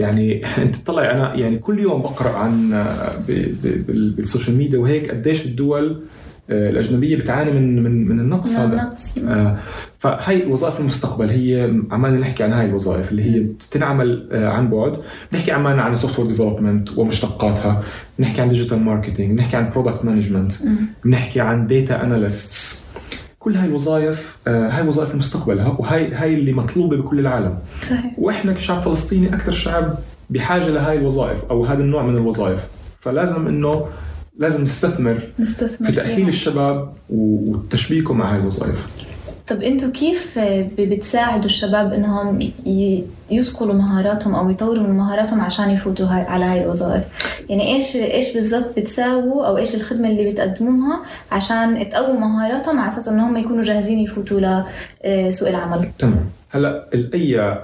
يعني 0.01 0.43
انت 0.63 0.77
تطلع 0.77 1.11
أنا 1.11 1.35
يعني 1.35 1.59
كل 1.59 1.79
يوم 1.79 2.03
بقرأ 2.03 2.37
عن 2.37 2.73
آه، 2.73 3.13
بال 3.89 4.06
social 4.06 4.57
media 4.57 4.79
وهيك 4.79 5.11
قديش 5.11 5.47
الدول 5.47 6.03
آه، 6.51 6.71
الأجنبية 6.71 7.17
بتعاني 7.17 7.51
من 7.51 7.83
من 7.83 8.09
من 8.09 8.21
النقص 8.21 8.55
هذا. 8.55 8.83
النقص. 8.83 9.19
آه، 9.19 9.57
فهي 9.99 10.47
وظائف 10.47 10.81
المستقبل 10.81 11.29
هي 11.29 11.75
عمالنا 11.91 12.21
نحكي 12.21 12.43
عن 12.43 12.53
هاي 12.53 12.67
الوظائف 12.67 13.11
اللي 13.11 13.23
هي 13.23 13.41
بتنعمل 13.41 14.29
عن 14.33 14.71
بعد. 14.71 14.97
بنحكي 15.33 15.53
عمالنا 15.53 15.83
عن 15.83 15.97
software 15.97 16.29
development 16.29 16.99
ومشتقاتها. 16.99 17.83
بنحكي 18.19 18.41
عن 18.41 18.49
digital 18.49 18.79
marketing 18.79 19.33
بنحكي 19.33 19.57
عن 19.57 19.71
product 19.71 20.05
management. 20.05 20.53
بنحكي 21.05 21.41
عن 21.41 21.67
data 21.67 22.03
analysts 22.03 22.90
كل 23.41 23.57
هاي 23.57 23.69
الوظائف 23.69 24.37
آه، 24.47 24.69
هاي 24.69 24.87
وظائف 24.89 25.11
المستقبل 25.13 25.59
ها- 25.59 25.77
وهاي 25.79 26.15
هاي 26.15 26.35
اللي 26.35 26.53
مطلوبة 26.53 26.97
بكل 26.97 27.19
العالم. 27.21 27.59
صحيح. 27.83 28.13
وإحنا 28.19 28.53
كشعب 28.53 28.83
فلسطيني 28.83 29.35
أكثر 29.35 29.53
شعب 29.53 29.99
بحاجة 30.31 30.69
لهاي 30.69 30.99
الوظائف 30.99 31.39
أو 31.51 31.65
هذا 31.65 31.81
النوع 31.83 32.03
من 32.03 32.17
الوظائف. 32.17 32.61
فلازم 33.01 33.47
إنه 33.47 33.87
لازم 34.39 34.63
نستثمر 34.63 35.19
نستثمر 35.39 35.89
في 35.91 35.97
تأهيل. 35.97 36.29
الشباب 36.29 36.93
وتشبيكه 37.11 38.15
مع 38.15 38.33
هاي 38.35 38.41
الوظائف. 38.41 38.87
طب 39.51 39.63
أنتوا 39.63 39.91
كيف 39.91 40.39
بتساعدوا 40.79 41.45
الشباب 41.45 41.93
انهم 41.93 42.51
يصقلوا 43.31 43.75
مهاراتهم 43.75 44.35
أو 44.35 44.51
يطوروا 44.51 44.83
من 44.83 44.97
مهاراتهم 44.97 45.41
عشان 45.41 45.71
يفوتوا 45.71 46.07
هاي 46.07 46.23
على 46.23 46.45
هاي 46.45 46.65
الوظائف؟ 46.65 47.05
يعني 47.49 47.75
إيش 47.75 47.97
إيش 47.97 48.35
بالضبط 48.35 48.79
بتساووا 48.79 49.47
أو 49.47 49.59
إيش 49.59 49.75
الخدمة 49.75 50.09
اللي 50.09 50.31
بتقدموها 50.31 51.01
عشان 51.33 51.89
تقووا 51.89 52.21
مهاراتهم 52.21 52.79
على 52.79 52.89
أساس 52.89 53.09
انهم 53.09 53.37
يكونوا 53.37 53.63
جاهزين 53.63 53.99
يفوتوا 53.99 54.63
لسوق 55.05 55.49
العمل؟ 55.49 55.89
تمام. 55.99 56.25
هلا 56.51 56.89
اي 57.15 57.59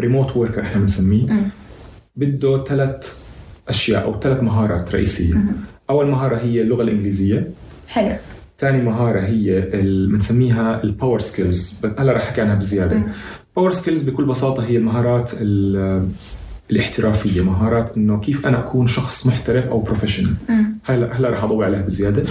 ريموت 0.00 0.36
وركر 0.36 0.62
إحنا 0.62 0.80
بنسميه. 0.80 1.50
بده 2.16 2.64
ثلاث 2.64 3.22
أشياء 3.68 4.04
أو 4.04 4.20
ثلاث 4.20 4.42
مهارات 4.42 4.94
رئيسية. 4.94 5.34
أول 5.90 6.06
مهارة 6.06 6.36
هي 6.36 6.62
اللغة 6.62 6.82
الإنجليزية. 6.82 7.50
حلو. 7.88 8.16
ثاني 8.58 8.82
مهارة 8.82 9.20
هي 9.20 9.60
بنسميها 10.06 10.82
ال 10.84 10.90
power 10.90 11.20
skills 11.20 11.80
هلا 11.98 12.12
رح 12.12 12.22
أحكي 12.22 12.40
عنها 12.40 12.54
بزيادة. 12.54 13.02
power 13.56 13.72
skills 13.72 14.02
بكل 14.02 14.24
بساطة 14.24 14.64
هي 14.66 14.76
المهارات 14.76 15.30
ال- 15.40 16.08
الاحترافية 16.70 17.40
مهارات 17.44 17.92
إنه 17.96 18.20
كيف 18.20 18.46
أنا 18.46 18.58
أكون 18.58 18.86
شخص 18.86 19.26
محترف 19.26 19.68
أو 19.68 19.80
professional. 19.80 20.34
هلا 20.84 21.16
هلا 21.16 21.30
رح 21.30 21.44
أضوي 21.44 21.64
عليها 21.64 21.82
بزيادة 21.82 22.22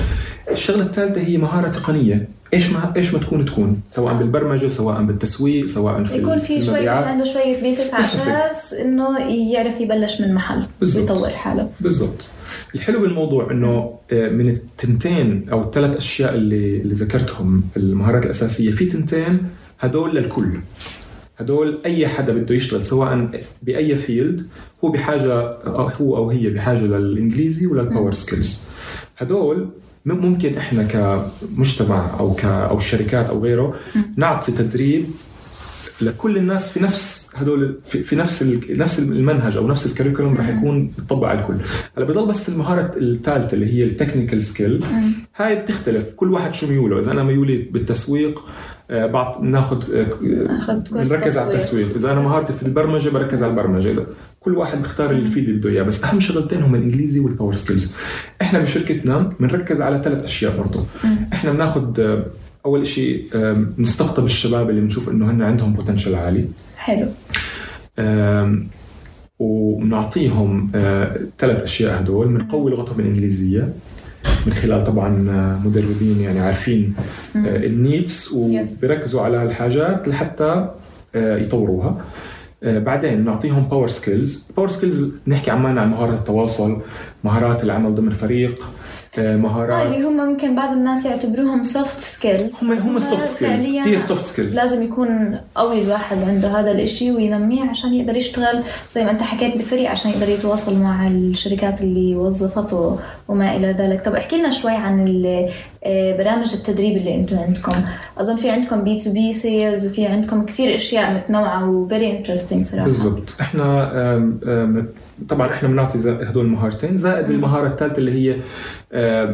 الشغلة 0.51 0.83
الثالثة 0.83 1.21
هي 1.21 1.37
مهارة 1.37 1.69
تقنية 1.69 2.27
إيش 2.53 2.69
ما 2.71 2.93
إيش 2.95 3.13
ما 3.13 3.19
تكون 3.19 3.45
تكون 3.45 3.79
سواء 3.89 4.13
بالبرمجة 4.13 4.67
سواء 4.67 5.03
بالتسويق 5.03 5.65
سواء 5.65 6.03
في 6.03 6.15
يكون 6.17 6.37
في 6.39 6.61
شوي 6.61 6.89
بس. 6.89 6.97
عنده 6.97 7.23
شوية 7.25 7.61
basics 7.61 7.93
على. 7.93 8.51
أساس 8.51 8.73
إنه 8.73 9.19
يعرف 9.51 9.81
يبلش 9.81 10.21
من 10.21 10.33
محل. 10.33 10.63
ويطور 10.81 11.29
حاله 11.29 11.69
بالضبط 11.79 12.21
الحلو 12.75 12.99
بالموضوع 12.99 13.51
إنه 13.51 13.99
آه، 14.11 14.29
من 14.29 14.49
التنتين 14.49 15.49
أو 15.49 15.63
الثلاث 15.63 15.97
أشياء 15.97 16.35
اللي 16.35 16.81
اللي 16.81 16.93
ذكرتهم 16.93 17.63
المهارات 17.77 18.25
الأساسية 18.25 18.71
في 18.71 18.85
تنتين 18.85 19.37
هدول 19.79 20.15
للكل. 20.15 20.49
هدول 21.37 21.81
أي 21.85 22.07
حدا 22.07 22.33
بده 22.33 22.55
يشتغل 22.55 22.85
سواء 22.85 23.43
بأي 23.63 23.95
field 23.95 24.47
هو 24.83 24.89
بحاجة 24.89 25.41
أو 25.49 25.87
هو 25.87 26.17
أو 26.17 26.29
هي 26.29 26.49
بحاجة 26.49 26.81
للإنجليزي 26.81 27.67
ولل 27.67 27.85
power 27.85 28.13
skills 28.13 28.69
هدول 29.17 29.69
ممكن 30.05 30.57
إحنا 30.57 30.83
كمجتمع 30.83 32.19
أو 32.19 32.33
ك 32.33 32.45
أو 32.45 32.77
الشركات 32.77 33.25
أو 33.25 33.43
غيره 33.43 33.75
نعطي 34.15 34.51
تدريب 34.51 35.05
لكل 36.05 36.37
الناس 36.37 36.69
في 36.69 36.83
نفس 36.83 37.31
هدول 37.35 37.79
في, 37.85 38.03
في 38.03 38.15
نفس 38.15 38.59
نفس 38.69 38.99
المنهج 38.99 39.57
أو 39.57 39.67
نفس 39.67 39.85
ال 39.85 39.90
curriculum 39.90 40.37
رح 40.37 40.49
يكون 40.49 40.93
يطبق 40.99 41.27
على 41.27 41.39
الكل. 41.39 41.55
هلا 41.97 42.05
بضل 42.05 42.25
بس 42.25 42.49
المهارة 42.49 42.91
الثالثة 42.97 43.53
اللي 43.53 43.73
هي 43.73 43.83
ال 43.83 43.89
technical 43.89 44.43
skill 44.43 44.83
هاي 45.35 45.55
بتختلف. 45.55 46.13
كل 46.15 46.31
واحد 46.31 46.53
شو 46.53 46.67
ميوله. 46.67 46.99
إذا 46.99 47.11
أنا 47.11 47.23
ميولي 47.23 47.57
بالتسويق 47.57 48.45
بعض 48.89 49.41
بناخذ 49.41 50.05
بنركز 50.91 51.37
على 51.37 51.53
التسويق. 51.53 51.93
إذا 51.95 52.11
أنا 52.11 52.21
مهارتي 52.21 52.53
في 52.53 52.63
البرمجة 52.63 53.09
بركز 53.09 53.43
على 53.43 53.51
البرمجة. 53.51 53.89
إذا 53.89 54.05
كل 54.39 54.57
واحد 54.57 54.81
بيختار 54.81 55.11
ال 55.11 55.17
field 55.17 55.47
اللي 55.47 55.59
بده 55.59 55.69
إياه. 55.69 55.83
بس 55.83 56.03
أهم 56.03 56.19
شغلتين 56.19 56.63
هم 56.63 56.75
الإنجليزي 56.75 57.19
وال 57.19 57.30
power 57.30 57.55
skills 57.55 57.95
إحنا 58.41 58.59
بشركتنا 58.59 59.33
بنركز 59.39 59.81
على 59.81 60.01
ثلاث 60.03 60.23
أشياء 60.23 60.57
برضه 60.57 60.85
إحنا 61.33 61.51
بناخذ 61.51 62.01
آه، 62.01 62.25
أول 62.65 62.87
شيء 62.87 63.27
نستقطب 63.77 64.25
الشباب 64.25 64.69
اللي 64.69 64.81
بنشوف 64.81 65.09
إنه 65.09 65.31
هن 65.31 65.41
عندهم 65.41 65.73
potential 65.73 66.15
عالي. 66.15 66.45
حلو. 66.77 67.07
وبنعطيهم 69.39 70.69
ثلاث 71.37 71.59
آه، 71.59 71.63
أشياء 71.63 72.01
هدول 72.01 72.27
بنقوي 72.27 72.71
لغتهم 72.71 72.99
الإنجليزية 72.99 73.73
من 74.45 74.53
خلال 74.53 74.83
طبعا 74.83 75.29
آه، 75.29 75.67
مدربين 75.67 76.21
يعني 76.21 76.39
عارفين 76.39 76.93
ال 77.35 77.52
needs 77.52 78.33
وبيركزوا 78.35 79.21
على 79.21 79.43
الحاجات 79.43 80.07
لحتى 80.07 80.69
يطوروها. 81.15 82.01
بعدين 82.63 83.23
بنعطيهم 83.23 83.63
power 83.63 83.87
skills 83.87 84.51
power 84.57 84.69
skills 84.69 85.11
نحكي 85.27 85.51
عمالنا 85.51 85.77
عن 85.77 85.91
مهارات 85.91 86.19
التواصل 86.19 86.81
مهارات 87.23 87.63
العمل 87.63 87.95
ضمن 87.95 88.11
فريق 88.11 88.69
مهارات. 89.17 89.85
اللي 89.85 90.03
هم 90.03 90.17
ممكن 90.17 90.55
بعض 90.55 90.71
الناس 90.71 91.05
يعتبروهم 91.05 91.63
soft 91.63 91.99
skills 91.99 92.53
هم 92.61 92.73
هم 92.73 92.97
ال 92.97 93.03
soft 93.03 93.25
skills 93.25 93.61
هي 93.61 93.95
ال 93.95 94.01
soft 94.01 94.25
skills 94.25 94.55
لازم 94.55 94.83
يكون 94.83 95.39
قوي 95.55 95.81
الواحد 95.81 96.17
عنده 96.27 96.47
هذا 96.47 96.71
الإشي 96.71 97.11
وينميه 97.11 97.69
عشان 97.69 97.93
يقدر 97.93 98.15
يشتغل 98.15 98.63
زي 98.95 99.03
ما 99.03 99.11
أنت 99.11 99.21
حكيت 99.21 99.57
بفريق 99.57 99.91
عشان 99.91 100.11
يقدر 100.11 100.29
يتواصل 100.29 100.79
مع 100.79 101.07
الشركات 101.07 101.81
اللي 101.81 102.15
وظفته 102.15 102.99
وما 103.27 103.55
إلى 103.55 103.71
ذلك. 103.71 104.05
طب 104.05 104.15
احكي 104.15 104.37
لنا 104.37 104.49
شوي 104.49 104.71
عن 104.71 105.23
آه، 105.83 106.17
برامج 106.17 106.53
التدريب 106.53 106.97
اللي 106.97 107.15
أنتم 107.15 107.37
عندكم. 107.37 107.75
أظن 108.17 108.35
في 108.35 108.49
عندكم 108.49 108.81
B2B 108.81 108.99
sales 108.99 109.85
وفي 109.85 110.05
عندكم 110.05 110.45
كثير 110.45 110.75
أشياء 110.75 111.13
متنوعة 111.13 111.69
و 111.69 111.79
very 111.79 112.17
interesting 112.17 112.63
صراحة. 112.65 112.85
بالضبط. 112.85 113.35
إحنا 113.41 113.75
طبعا 115.29 115.53
إحنا 115.53 115.69
بنعطي 115.69 115.97
هدول 115.99 116.45
المهارتين 116.45 116.97
زائد 116.97 117.29
المهارة 117.29 117.67
الثالثة 117.67 117.97
اللي 117.97 118.11
هي 118.11 118.35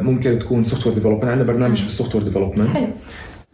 ممكن 0.01 0.39
تكون 0.39 0.63
software 0.63 0.95
development 0.95 1.25
عندنا 1.25 1.47
برنامج 1.47 1.77
في 1.77 1.87
ال 1.87 2.15
software 2.15 2.23
development 2.23 2.77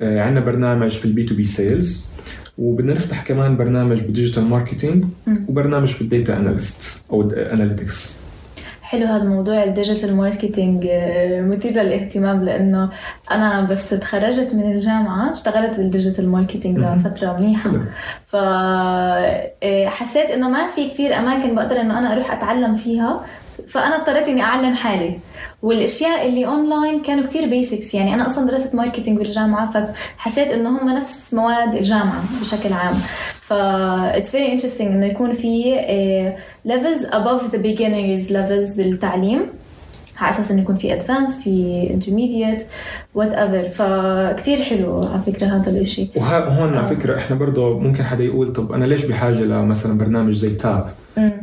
عندنا 0.02 0.46
برنامج 0.46 0.90
في 0.90 1.06
ال 1.06 1.24
B2B 1.24 1.46
sales 1.46 2.14
وبدنا 2.58 2.94
نفتح 2.94 3.24
كمان 3.24 3.58
برنامج 3.58 4.02
بال 4.02 4.11
digital 4.11 4.46
marketing 4.46 5.06
وبرنامج 5.48 5.88
في 5.88 6.02
ال 6.02 6.09
data 6.09 6.38
analyst 6.38 7.06
أو 7.12 7.32
analytics 7.32 8.26
حلو 8.86 9.06
هذا 9.06 9.24
موضوع 9.24 9.64
ال 9.64 9.70
digital 9.70 10.16
marketing 10.16 10.88
آه، 10.90 11.42
مثير 11.42 11.72
للاهتمام 11.72 12.44
لأنه 12.44 12.90
أنا 13.32 13.62
بس 13.62 13.90
تخرجت 13.90 14.54
من 14.54 14.72
الجامعة 14.72 15.34
اشتغلت 15.34 15.78
بال 15.78 15.89
digital 15.89 16.30
marketing 16.30 16.80
لفترة 16.80 17.38
منيحة. 17.38 17.72
فحسيت 18.26 20.30
آه، 20.30 20.36
إنه 20.36 20.50
ما 20.50 20.68
في 20.76 20.90
كتير 20.90 21.18
أماكن 21.18 21.56
بقدر 21.56 21.82
إنه 21.82 22.00
أنا 22.00 22.14
أروح 22.14 22.32
أتعلم 22.32 22.76
فيها. 22.76 23.26
فأنا 23.68 23.96
اضطريت 23.96 24.28
إني 24.28 24.42
أعلم 24.42 24.74
حالي. 24.76 25.20
والأشياء 25.62 26.28
اللي 26.28 26.46
اونلاين 26.46 27.02
كانوا 27.02 27.26
كتير 27.28 27.50
basics 27.50 27.94
يعني 27.94 28.14
أنا 28.14 28.28
أصلا 28.28 28.48
درست 28.48 28.76
marketing 28.76 29.18
بالجامعة 29.18 29.72
فحسيت 29.72 30.48
إنه 30.52 30.70
هم 30.70 30.90
نفس 30.90 31.34
مواد 31.34 31.76
الجامعة 31.76 32.24
بشكل 32.42 32.74
عام. 32.74 32.96
ف 33.42 33.54
it's 34.18 34.30
very 34.32 34.60
interesting 34.60 34.82
إنه 34.82 35.06
يكون 35.06 35.32
في 35.32 35.76
levels 36.68 37.02
above 37.02 37.52
the 37.52 37.58
beginners 37.58 38.32
levels 38.32 38.78
بالتعليم 38.78 39.42
على 40.20 40.30
أساس 40.30 40.52
إنه 40.52 40.62
يكون 40.62 40.76
في 40.76 40.94
advanced 40.94 41.44
في 41.44 41.88
intermediate 41.94 42.66
whatever 43.16 43.70
فكتير 43.70 44.58
حلو 44.64 45.04
على 45.04 45.22
فكرة 45.26 45.48
هذا 45.48 45.72
الشيء 45.72 46.10
وهون 46.16 46.70
على 46.78 46.80
آه. 46.80 46.90
فكرة 46.90 47.18
إحنا 47.18 47.36
برضه 47.36 47.80
ممكن 47.80 48.04
حدا 48.04 48.24
يقول 48.24 48.54
طب 48.54 48.72
أنا 48.72 48.86
ليش 48.86 49.06
بحاجة 49.06 49.40
لمثلا 49.44 49.98
برنامج 49.98 50.34
زي 50.34 50.56
TAP 50.56 50.90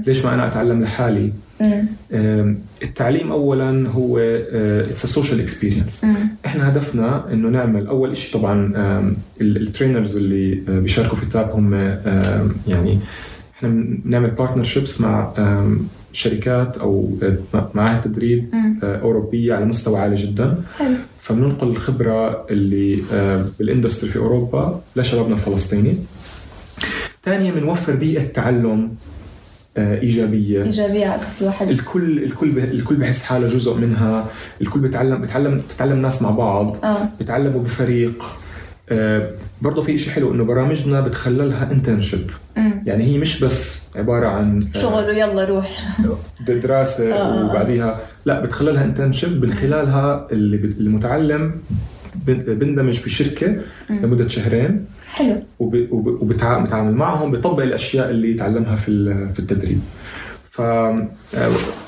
ليش 0.07 0.25
ما 0.25 0.35
أنا 0.35 0.47
أتعلم 0.47 0.83
لحالي؟ 0.83 1.33
التعليم 2.83 3.33
اولا 3.33 3.89
هو 3.89 4.19
it's 4.19 5.07
social 5.07 5.41
experience 5.41 6.07
إحنا 6.47 6.69
هدفنا 6.69 7.33
إنه 7.33 7.49
نعمل 7.49 7.87
أول 7.87 8.17
شيء 8.17 8.41
طبعا 8.41 8.73
ال 9.41 9.49
trainers 9.49 10.17
اللي 10.17 10.55
بيشاركوا 10.81 11.17
في 11.19 11.27
TAP 11.27 11.51
هم 11.51 11.75
يعني 12.67 12.99
إحنا 13.57 13.69
بنعمل 14.05 14.31
partnerships 14.31 15.01
مع 15.01 15.33
شركات 16.13 16.79
أو 16.79 17.19
آه، 17.55 17.71
معاهد 17.75 18.01
تدريب 18.01 18.55
آه، 18.83 19.01
أوروبية 19.01 19.55
على 19.55 19.65
مستوى 19.65 19.99
عالي 19.99 20.17
جدا. 20.17 20.63
فبننقل 21.21 21.69
الخبرة 21.69 22.47
اللي 22.51 23.03
بال 23.59 23.69
industry 23.69 24.11
في 24.11 24.19
أوروبا 24.19 24.81
لشبابنا 24.97 25.35
الفلسطيني. 25.35 25.95
ثانيا 27.25 27.53
بنوفر 27.53 27.95
بيئة 27.97 28.23
تعلم 28.27 28.91
إيجابية. 29.77 30.63
إيجابية 30.63 31.07
على 31.07 31.15
أساس 31.15 31.43
الواحد 31.43 31.69
الكل 31.69 32.19
الكل 32.19 32.59
الكل 32.59 32.97
بحس 32.97 33.25
حاله 33.25 33.49
جزء 33.49 33.77
منها. 33.79 34.27
الكل 34.61 34.81
بيتعلم 34.81 35.21
بيتعلم 35.21 35.59
بتتعلم 35.59 36.03
ناس 36.03 36.23
مع 36.23 36.31
بعض. 36.31 36.77
آه. 36.85 37.09
بيتعلموا 37.19 37.63
بفريق. 37.63 38.25
آه 38.91 39.31
برضه 39.63 39.83
في 39.83 39.99
شيء 39.99 40.13
حلو 40.13 40.35
إنه 40.35 40.45
برامجنا 40.45 41.01
بتخللها 41.01 41.71
internship 41.73 42.31
يعني 42.87 43.05
هي 43.05 43.19
مش 43.19 43.45
بس 43.45 43.91
عبارة 43.97 44.29
عن 44.29 44.61
آه 44.77 44.79
شغل 44.79 45.05
ويلا 45.05 45.45
روح. 45.45 45.97
دراسه 46.49 47.15
آه. 47.15 47.17
آه. 47.17 47.45
وبعديها. 47.51 48.01
لا 48.27 48.41
بتخللها 48.41 48.85
internship 48.85 49.45
من 49.45 49.53
خلالها 49.55 50.29
اللي 50.33 50.57
المتعلم 50.57 51.55
بندمج 52.27 52.95
في 52.95 53.11
شركة 53.11 53.57
لمدة 53.91 54.29
شهرين. 54.29 54.85
حلو. 55.13 55.37
وبتعامل 55.61 56.95
معهم 56.95 57.31
بيطبق 57.31 57.63
الأشياء 57.63 58.11
اللي 58.11 58.35
تعلمها 58.35 58.77
في 58.77 59.15
في 59.35 59.39
التدريب. 59.39 59.81
ف 60.53 60.61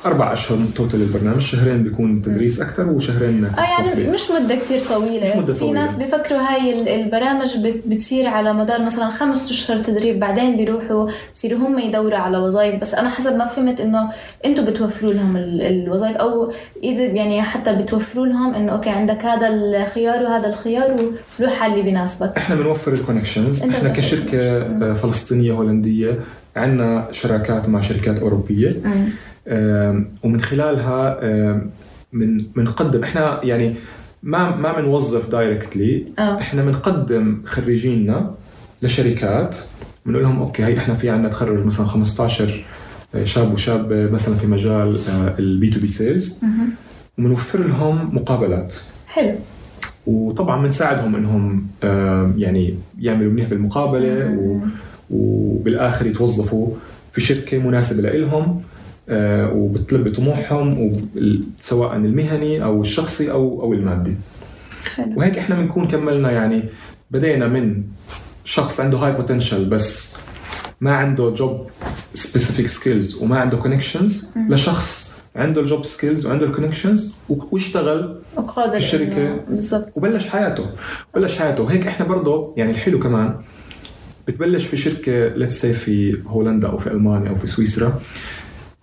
أربع 0.06 0.32
أشهر 0.32 0.58
total 0.76 1.02
البرنامج. 1.02 1.40
شهرين 1.40 1.82
بيكون 1.82 2.22
تدريس 2.22 2.60
أكثر 2.60 2.88
وشهرين 2.88 3.44
آه 3.44 3.60
يعني 3.60 3.90
تطبيق. 3.90 4.10
مش 4.10 4.22
مدة 4.30 4.54
كثير 4.54 4.80
طويلة. 4.88 5.30
مش 5.30 5.36
مدة 5.36 5.52
في 5.52 5.60
طويلة. 5.60 5.80
ناس 5.80 5.94
بيفكروا 5.94 6.40
هاي 6.40 6.94
البرامج 7.02 7.56
بتصير 7.86 8.26
على 8.26 8.52
مدار 8.52 8.82
مثلا 8.82 9.10
خمس 9.10 9.50
أشهر 9.50 9.76
تدريب 9.76 10.20
بعدين 10.20 10.56
بيروحوا 10.56 11.10
بصيروا 11.34 11.58
هم 11.58 11.78
يدوروا 11.78 12.18
على 12.18 12.38
وظائف. 12.38 12.80
بس 12.80 12.94
أنا 12.94 13.08
حسب 13.08 13.36
ما 13.36 13.44
فهمت 13.44 13.80
إنه 13.80 14.10
أنتم 14.44 14.64
بتوفروا 14.64 15.12
لهم 15.12 15.36
الوظائف 15.36 16.16
أو 16.16 16.52
إذا 16.82 17.02
يعني 17.02 17.42
حتى 17.42 17.74
بتوفروا 17.74 18.26
لهم 18.26 18.54
إنه 18.54 18.72
okay 18.72 18.90
عندك 18.90 19.24
هذا 19.24 19.48
الخيار 19.48 20.22
وهذا 20.22 20.48
الخيار 20.48 21.12
وروح 21.40 21.62
على 21.62 21.72
اللي 21.72 21.84
بيناسبك. 21.84 22.32
إحنا 22.36 22.56
بنوفر 22.56 22.92
ال 22.92 22.98
connections 22.98 23.62
إحنا 23.62 23.88
كشركة 23.88 24.94
فلسطينية 24.94 25.52
هولندية 25.52 26.20
عندنا 26.56 27.08
شراكات 27.12 27.68
مع 27.68 27.80
شركات 27.80 28.18
أوروبية. 28.18 28.76
ومن 30.22 30.40
خلالها 30.40 31.20
من 32.12 32.36
بنقدم 32.56 33.02
إحنا 33.02 33.40
يعني 33.44 33.74
ما 34.22 34.56
ما 34.56 34.72
بنوظف 34.80 35.30
directly 35.30 36.04
آه. 36.18 36.40
إحنا 36.40 36.64
بنقدم 36.64 37.42
خريجينا 37.44 38.34
لشركات. 38.82 39.56
بنقول 40.06 40.22
لهم 40.22 40.38
أوكي 40.38 40.64
هي 40.64 40.78
إحنا 40.78 40.94
في 40.94 41.10
عندنا 41.10 41.28
تخرج 41.28 41.64
مثلا 41.66 41.86
15 41.86 42.64
آه، 43.14 43.24
شاب 43.24 43.52
وشاب 43.52 43.92
مثلا 44.12 44.34
في 44.34 44.46
مجال 44.46 45.00
ال 45.38 45.70
B2B 45.70 45.88
sales 45.88 46.40
وبنوفر 47.18 47.58
لهم 47.66 48.14
مقابلات. 48.16 48.74
حلو. 49.06 49.34
وطبعا 50.06 50.62
بنساعدهم 50.62 51.16
إنهم 51.16 51.66
يعني 52.38 52.74
يعملوا 53.00 53.32
منيح 53.32 53.48
بالمقابلة. 53.48 54.36
و 54.38 54.60
وبالآخر 55.10 56.06
يتوظفوا 56.06 56.68
في 57.12 57.20
شركة 57.20 57.58
مناسبة 57.58 58.10
لهم 58.10 58.62
آه، 59.08 59.52
وبتلبي 59.52 60.10
طموحهم 60.10 60.96
سواء 61.60 61.96
المهني 61.96 62.64
أو 62.64 62.80
الشخصي 62.82 63.30
أو 63.30 63.62
أو 63.62 63.72
المادي. 63.72 64.14
حلو. 64.94 65.12
وهيك 65.16 65.38
إحنا 65.38 65.54
بنكون 65.54 65.88
كملنا 65.88 66.30
يعني 66.30 66.62
بدينا 67.10 67.48
من 67.48 67.82
شخص 68.44 68.80
عنده 68.80 68.98
high 68.98 69.12
potential 69.12 69.64
بس 69.64 70.16
ما 70.80 70.94
عنده 70.94 71.30
job 71.30 71.66
specific 72.14 72.66
skills 72.66 73.22
وما 73.22 73.38
عنده 73.38 73.56
connections 73.56 74.30
لشخص 74.50 75.14
عنده 75.36 75.60
ال 75.60 75.66
job 75.66 75.84
skills 75.84 76.26
وعنده 76.26 76.46
ال 76.46 76.52
connections 76.52 77.14
واشتغل 77.28 78.20
في 78.72 78.82
شركة. 78.82 79.36
بالضبط. 79.50 79.96
وبلش 79.96 80.28
حياته. 80.28 80.66
بلش 81.14 81.38
حياته. 81.38 81.70
هيك 81.70 81.86
إحنا 81.86 82.06
برضه 82.06 82.54
يعني 82.56 82.70
الحلو 82.70 82.98
كمان 82.98 83.36
بتبلش 84.28 84.66
في 84.66 84.76
شركة 84.76 85.28
let's 85.28 85.60
say 85.60 85.72
في 85.72 86.20
هولندا 86.26 86.68
أو 86.68 86.78
في 86.78 86.86
ألمانيا 86.86 87.30
أو 87.30 87.34
في 87.34 87.46
سويسرا. 87.46 88.00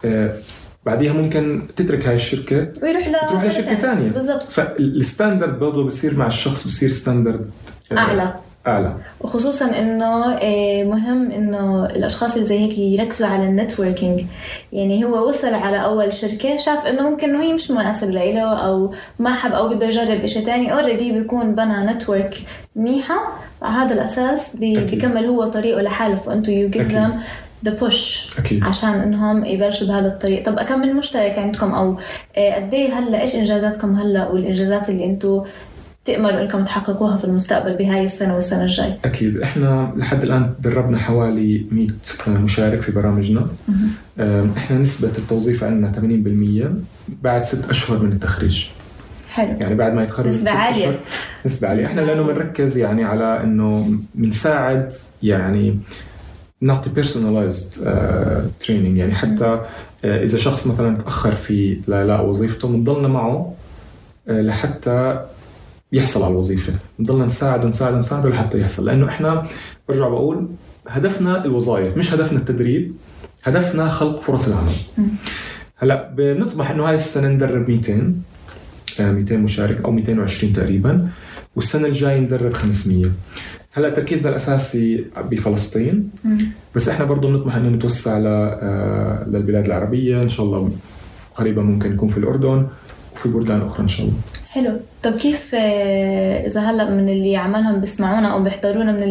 آه، 0.06 0.34
بعديها 0.86 1.14
ممكن 1.14 1.62
تترك 1.76 2.08
هاي 2.08 2.16
الشركة. 2.16 2.68
ويروح 2.84 3.08
ل 3.08 3.30
تروح 3.30 3.44
لشركة 3.44 3.76
ثانية. 3.76 4.10
بالضبط. 4.10 4.44
فال 4.44 4.67
standard 4.67 5.60
برضه 5.60 5.86
بصير 5.86 6.18
مع 6.18 6.28
الشخص 6.28 6.68
بصير 6.68 6.90
standard 6.90 7.50
أعلى. 7.92 8.34
أعلى. 8.68 8.96
وخصوصا 9.22 9.66
إنه 9.80 10.34
آه، 10.34 10.84
مهم 10.84 11.32
إنه 11.32 11.86
الأشخاص 11.86 12.34
اللي 12.34 12.46
زي 12.46 12.60
هيك 12.60 12.78
يركزوا 12.78 13.28
على 13.28 13.46
ال 13.46 13.52
networking. 13.52 14.26
يعني 14.74 15.06
هو 15.06 15.30
وصل 15.30 15.54
على 15.54 15.84
أول 15.84 16.14
شركة 16.14 16.58
شاف 16.58 16.86
إنه 16.88 17.10
ممكن 17.10 17.30
انه 17.30 17.44
هي 17.44 17.54
مش 17.54 17.72
مناسب 17.72 18.10
له 18.10 18.42
أو 18.42 18.94
ما 19.20 19.34
حب 19.34 19.52
أو 19.52 19.70
بده 19.70 19.86
يجرب 19.86 20.26
شيء 20.26 20.46
ثاني 20.46 20.74
already 20.74 21.12
بيكون 21.12 21.56
بنى 21.56 21.94
network 21.94 22.38
منيحه 22.76 23.20
على 23.62 23.78
هذا 23.78 23.94
الأساس. 23.94 24.56
بيكمل 24.56 25.26
هو 25.26 25.46
طريقه 25.46 25.82
لحاله 25.82 26.16
فانتم 26.16 26.52
you 26.52 26.70
give. 26.70 26.88
them 26.92 27.20
the 27.66 27.74
push 27.74 28.28
عشان 28.62 28.90
إنهم 28.90 29.46
يبلشوا 29.46 29.88
بهذا 29.88 30.08
الطريق. 30.08 30.46
طب 30.46 30.60
كم 30.60 30.80
من 30.80 30.94
مشترك 30.96 31.40
عندكم 31.40 31.74
أو 31.74 31.98
آه، 32.38 32.56
قد 32.56 32.74
إيه 32.74 32.94
هلا 32.94 33.22
إيش 33.22 33.36
إنجازاتكم 33.36 33.96
هلا 33.96 34.28
والإنجازات 34.28 34.90
اللي 34.90 35.06
أنتم 35.06 35.44
تأملوا 36.06 36.42
إنكم 36.42 36.64
تحققوها 36.64 37.18
في 37.18 37.26
المستقبل 37.26 37.74
بهاي 37.74 38.06
السنة 38.06 38.34
والسنة 38.36 38.64
الجاي؟ 38.64 38.94
أكيد. 39.06 39.42
إحنا 39.42 39.94
لحد 39.98 40.24
الآن 40.24 40.54
دربنا 40.60 40.98
حوالي 40.98 41.66
100 41.72 41.90
مشارك 42.28 42.82
في 42.82 42.92
برامجنا. 42.92 43.48
آم، 44.20 44.54
إحنا 44.58 44.78
نسبة 44.78 45.12
التوظيف 45.18 45.64
عندنا 45.64 45.92
80% 45.92 46.70
بعد 47.24 47.46
ست 47.46 47.70
أشهر 47.70 48.04
من 48.04 48.12
التخريج. 48.12 48.66
حلو. 49.32 49.58
يعني 49.60 49.76
بعد 49.76 49.94
ما 49.94 50.04
يتخرج 50.04 50.28
نسبة 50.28 50.52
عالية. 50.52 51.00
نسبة 51.46 51.68
عالية. 51.68 51.86
إحنا 51.86 52.02
لأنه. 52.02 52.24
بنركز 52.24 52.78
يعني 52.78 53.04
على 53.04 53.44
إنه 53.44 53.92
بنساعد 54.16 54.94
يعني 55.24 55.80
نعطي 56.62 56.90
uh, 56.90 58.66
training. 58.66 58.98
يعني 58.98 59.16
حتى 59.16 59.60
uh, 59.60 60.06
إذا 60.06 60.38
شخص 60.38 60.68
مثلا 60.68 60.98
تأخر 60.98 61.36
في 61.36 61.78
لاقى 61.88 62.30
وظيفته 62.30 62.68
بنضلنا 62.68 63.08
معه 63.08 63.54
uh, 64.28 64.32
لحتى 64.32 65.26
يحصل 65.92 66.24
على 66.24 66.32
الوظيفة. 66.32 66.74
بنضلنا 67.00 67.26
نساعده 67.26 67.68
نساعده 67.68 67.98
نساعده 67.98 68.30
لحتى 68.30 68.62
يحصل. 68.62 68.86
لأنه 68.86 69.08
إحنا 69.08 69.48
برجع 69.90 70.08
بقول 70.08 70.48
هدفنا 70.88 71.46
الوظائف 71.46 71.98
مش 71.98 72.14
هدفنا 72.14 72.40
التدريب 72.40 72.96
هدفنا 73.44 73.90
خلق 73.90 74.22
فرص 74.22 74.48
العمل. 74.48 75.10
هلأ 75.78 76.12
بنطمح 76.18 76.72
إنه 76.72 76.90
هاي 76.90 76.96
السنة 76.96 77.28
ندرب 77.28 77.70
200 77.70 77.92
آه، 77.94 78.31
200 79.00 79.38
مشارك 79.38 79.86
أو 79.86 79.92
220 79.92 80.54
تقريبا 80.54 81.08
والسنة 81.56 81.88
الجاية 81.88 82.20
ندرب 82.20 82.54
500 82.54 83.12
هلأ 83.74 83.90
تركيزنا 83.90 84.30
الأساسي 84.30 85.06
بفلسطين. 85.32 86.10
بس 86.76 86.90
إحنا 86.90 87.06
برضه 87.06 87.30
بنطمح 87.30 87.56
إنه 87.56 87.70
نتوسع 87.70 88.18
آه، 88.26 89.26
للبلاد 89.28 89.66
العربية. 89.66 90.22
إن 90.22 90.30
شاء 90.30 90.46
الله 90.46 90.72
قريبا 91.36 91.62
ممكن 91.62 91.92
نكون 91.92 92.10
في 92.10 92.18
الأردن 92.18 92.68
وفي 93.16 93.30
بلدان 93.30 93.62
أخرى 93.62 93.84
إن 93.84 93.88
شاء 93.88 94.06
الله. 94.06 94.18
حلو. 94.50 94.80
طب 95.04 95.12
كيف 95.12 95.56
آه، 95.56 96.48
إذا 96.48 96.62
هلأ 96.62 96.90
من 96.90 97.10
اللي 97.10 97.38
عمالهم 97.38 97.80
بيسمعونا 97.80 98.28
أو 98.34 98.44
بيحضرونا 98.44 98.92
من 98.92 99.04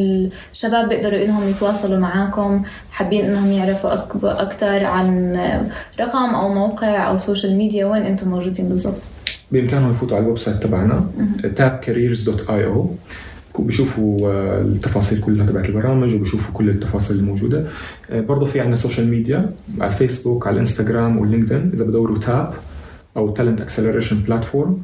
الشباب 0.53 0.89
بيقدروا 0.89 1.25
إنهم 1.25 1.49
يتواصلوا 1.49 1.99
معاكم 1.99 2.63
حابين 2.91 3.25
إنهم 3.25 3.53
يعرفوا 3.53 3.95
أكثر 4.43 4.85
عن 4.85 5.37
آه، 5.37 5.67
رقم 6.01 6.35
أو 6.35 6.55
موقع 6.55 7.09
أو 7.09 7.19
social 7.19 7.57
media 7.57 7.87
وين 7.87 8.03
أنتم 8.03 8.29
موجودين 8.29 8.69
بالضبط؟ 8.69 9.03
بإمكانهم 9.53 9.91
يفوتوا 9.91 10.17
على 10.17 10.25
ال 10.25 10.39
website 10.39 10.57
تبعنا 10.57 11.11
tapcareers.io 11.43 12.79
بيشوفوا 13.59 14.31
آه، 14.33 14.61
التفاصيل 14.61 15.21
كلها 15.21 15.47
تبعت 15.47 15.69
البرامج 15.69 16.15
وبيشوفوا 16.15 16.55
كل 16.55 16.69
التفاصيل 16.69 17.19
الموجودة. 17.19 17.67
آه، 18.11 18.21
برضه 18.21 18.47
في 18.47 18.61
عندنا 18.61 18.77
social 18.77 19.09
media 19.09 19.51
على 19.81 19.91
الفيسبوك 19.91 20.47
على 20.47 20.55
الانستغرام 20.55 21.19
وال 21.19 21.29
LinkedIn 21.29 21.71
إذا 21.75 21.85
بدوروا 21.85 22.19
TAP 22.19 22.55
أو 23.17 23.31
Talent 23.31 23.61
Acceleration 23.61 24.17
Platform 24.17 24.83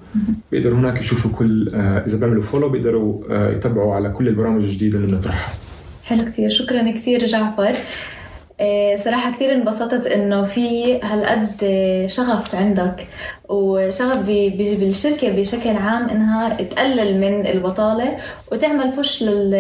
بيقدروا 0.52 0.78
هناك 0.78 1.00
يشوفوا 1.00 1.30
كل 1.30 1.70
آه، 1.74 2.04
إذا 2.06 2.18
بيعملوا 2.18 2.42
follow 2.42 2.68
بيقدروا 2.68 3.22
يتابعوا 3.52 3.94
على 3.94 4.08
كل 4.08 4.28
البرامج 4.28 4.62
الجديدة 4.62 4.98
اللي 4.98 5.08
بنطرحها. 5.08 5.54
حلو 6.04 6.24
كتير. 6.24 6.50
شكرا 6.50 6.92
كتير 6.92 7.26
جعفر. 7.26 7.76
صراحة 8.96 9.36
كتير 9.36 9.52
انبسطت 9.52 10.06
إنه 10.06 10.44
في 10.44 11.00
هالقد 11.02 11.50
شغف 12.06 12.54
عندك. 12.54 13.06
وشغف 13.48 14.18
بالشركة 14.56 15.30
بشكل 15.30 15.70
عام 15.70 16.08
انها 16.08 16.54
تقلل 16.54 17.20
من 17.20 17.46
البطالة 17.46 18.16
وتعمل 18.52 18.90
push 18.90 19.22
لل... 19.22 19.50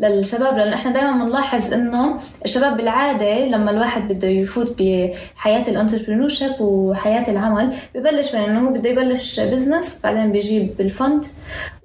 للشباب 0.00 0.56
لأنه 0.56 0.74
إحنا 0.74 0.92
دائما 0.92 1.24
بنلاحظ 1.24 1.72
إنه 1.72 2.20
الشباب 2.44 2.76
بالعادة 2.76 3.46
لما 3.46 3.70
الواحد 3.70 4.12
بده 4.12 4.28
يفوت 4.28 4.82
بحياة 4.82 5.68
ال 5.68 5.73
entrepreneur 5.73 6.28
وحياة 6.60 7.30
العمل 7.32 7.72
ببلش 7.94 8.34
من 8.34 8.40
إنه 8.40 8.68
هو 8.68 8.72
بده 8.72 8.90
يبلش 8.90 9.40
business 9.40 9.98
بعدين 10.04 10.32
بيجيب 10.32 10.80
ال 10.80 10.89
fund 10.89 11.24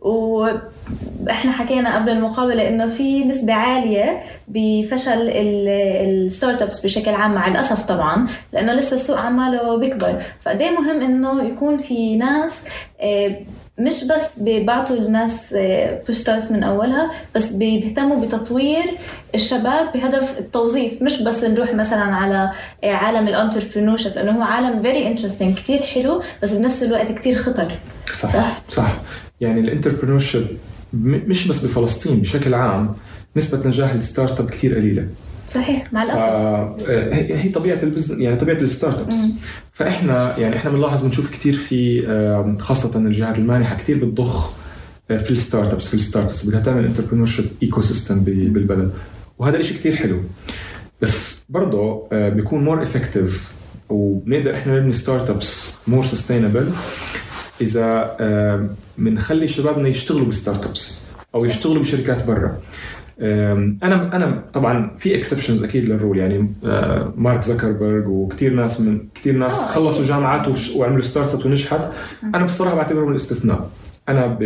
وإحنا 0.01 1.51
حكينا 1.51 1.95
قبل 1.95 2.09
المقابلة 2.09 2.67
إنه 2.67 2.87
في 2.87 3.23
نسبة 3.25 3.53
عالية 3.53 4.23
بفشل 4.47 5.29
ال 5.29 6.61
startups 6.61 6.79
بشكل 6.85 7.11
عام 7.11 7.33
مع 7.33 7.47
الأسف 7.47 7.83
طبعا 7.87 8.27
لأنه 8.53 8.73
لسه 8.73 8.95
السوق 8.95 9.17
عماله 9.17 9.77
بيكبر. 9.77 10.21
فقد 10.41 10.61
إيه 10.61 10.69
مهم 10.79 11.01
إنه 11.01 11.43
يكون 11.43 11.77
في 11.77 12.15
ناس 12.15 12.63
آه، 13.01 13.35
مش 13.79 14.03
بس 14.03 14.39
بيبعتوا 14.39 14.95
الناس 14.95 15.55
boosters 16.07 16.51
من 16.51 16.63
أولها 16.63 17.11
بس 17.35 17.49
بيهتموا 17.49 18.25
بتطوير 18.25 18.83
الشباب 19.35 19.93
بهدف 19.93 20.39
التوظيف. 20.39 21.01
مش 21.01 21.21
بس 21.21 21.43
نروح 21.43 21.73
مثلا 21.73 22.03
على 22.15 22.51
آه، 22.83 22.91
عالم 22.91 23.27
ال 23.27 23.33
entrepreneur 23.33 23.97
لأنه 24.15 24.31
هو 24.31 24.41
عالم 24.41 24.81
very 24.81 25.07
interesting 25.07 25.55
كثير 25.55 25.79
حلو 25.79 26.23
بس 26.43 26.53
بنفس 26.53 26.83
الوقت 26.83 27.11
كثير 27.11 27.37
خطر. 27.37 27.71
صح 28.13 28.33
صح. 28.33 28.61
صح. 28.67 28.99
يعني 29.41 29.59
ال 29.59 29.64
entrepreneur 29.64 30.23
مش 30.93 31.47
بس 31.47 31.65
بفلسطين 31.65 32.21
بشكل 32.21 32.53
عام 32.53 32.95
نسبة 33.35 33.67
نجاح 33.67 33.91
ال 33.91 34.39
startup 34.39 34.49
كثير 34.49 34.75
قليلة. 34.75 35.07
صحيح 35.49 35.93
مع 35.93 36.03
الأسف. 36.03 36.21
آه، 36.23 36.75
هي 37.11 37.49
طبيعة 37.49 37.79
ال 37.83 37.87
business 37.87 38.19
يعني 38.19 38.35
طبيعة 38.35 38.55
ال 38.57 38.99
startups. 38.99 39.33
فإحنا 39.73 40.39
يعني 40.39 40.55
إحنا 40.55 40.71
بنلاحظ 40.71 41.03
بنشوف 41.03 41.31
كثير 41.31 41.53
في 41.53 42.57
خاصة 42.59 42.99
الجهات 42.99 43.37
المانحة 43.37 43.75
كثير 43.75 44.05
بتضخ 44.05 44.53
آه، 45.11 45.17
في 45.17 45.31
ال 45.31 45.73
startups 45.73 45.87
في 45.87 45.93
ال 45.93 46.29
startups 46.29 46.45
بدها 46.45 46.59
تعمل 46.59 46.85
entrepreneurship 46.85 47.45
ecosystem 47.63 48.19
بالبلد. 48.23 48.91
وهذا 49.39 49.57
الشيء 49.57 49.77
كثير 49.77 49.95
حلو. 49.95 50.21
بس 51.01 51.45
برضه 51.49 52.07
آه، 52.11 52.29
بيكون 52.29 52.63
more 52.63 52.83
effective 52.83 53.53
وبنقدر 53.89 54.55
إحنا 54.55 54.79
نبني 54.79 54.93
startups 54.93 55.77
more 55.87 56.05
sustainable 56.05 56.69
إذا 57.61 58.17
بنخلي 58.97 59.47
شبابنا 59.47 59.87
يشتغلوا 59.87 60.25
ب 60.25 60.65
startups 60.65 61.11
أو 61.35 61.45
يشتغلوا 61.45 61.81
بشركات 61.81 62.25
برا. 62.25 62.57
أنا 63.21 64.15
أنا 64.15 64.43
طبعا 64.53 64.91
في 64.99 65.15
exceptions 65.15 65.63
أكيد 65.63 65.85
لل 65.85 65.96
rule 65.96 66.17
يعني 66.17 66.53
مارك 67.17 67.41
زكربرج 67.41 68.07
وكثير 68.07 68.53
ناس 68.53 68.81
من 68.81 68.99
كثير 69.15 69.37
ناس 69.37 69.59
آه، 69.59 69.65
خلصوا. 69.73 70.05
جامعات 70.05 70.47
وعملوا 70.75 71.01
startup 71.01 71.45
ونجحت 71.45 71.81
أنا 72.35 72.45
بصراحة 72.45 72.75
بعتبرهم 72.75 73.09
الاستثناء. 73.11 73.69
أنا 74.09 74.37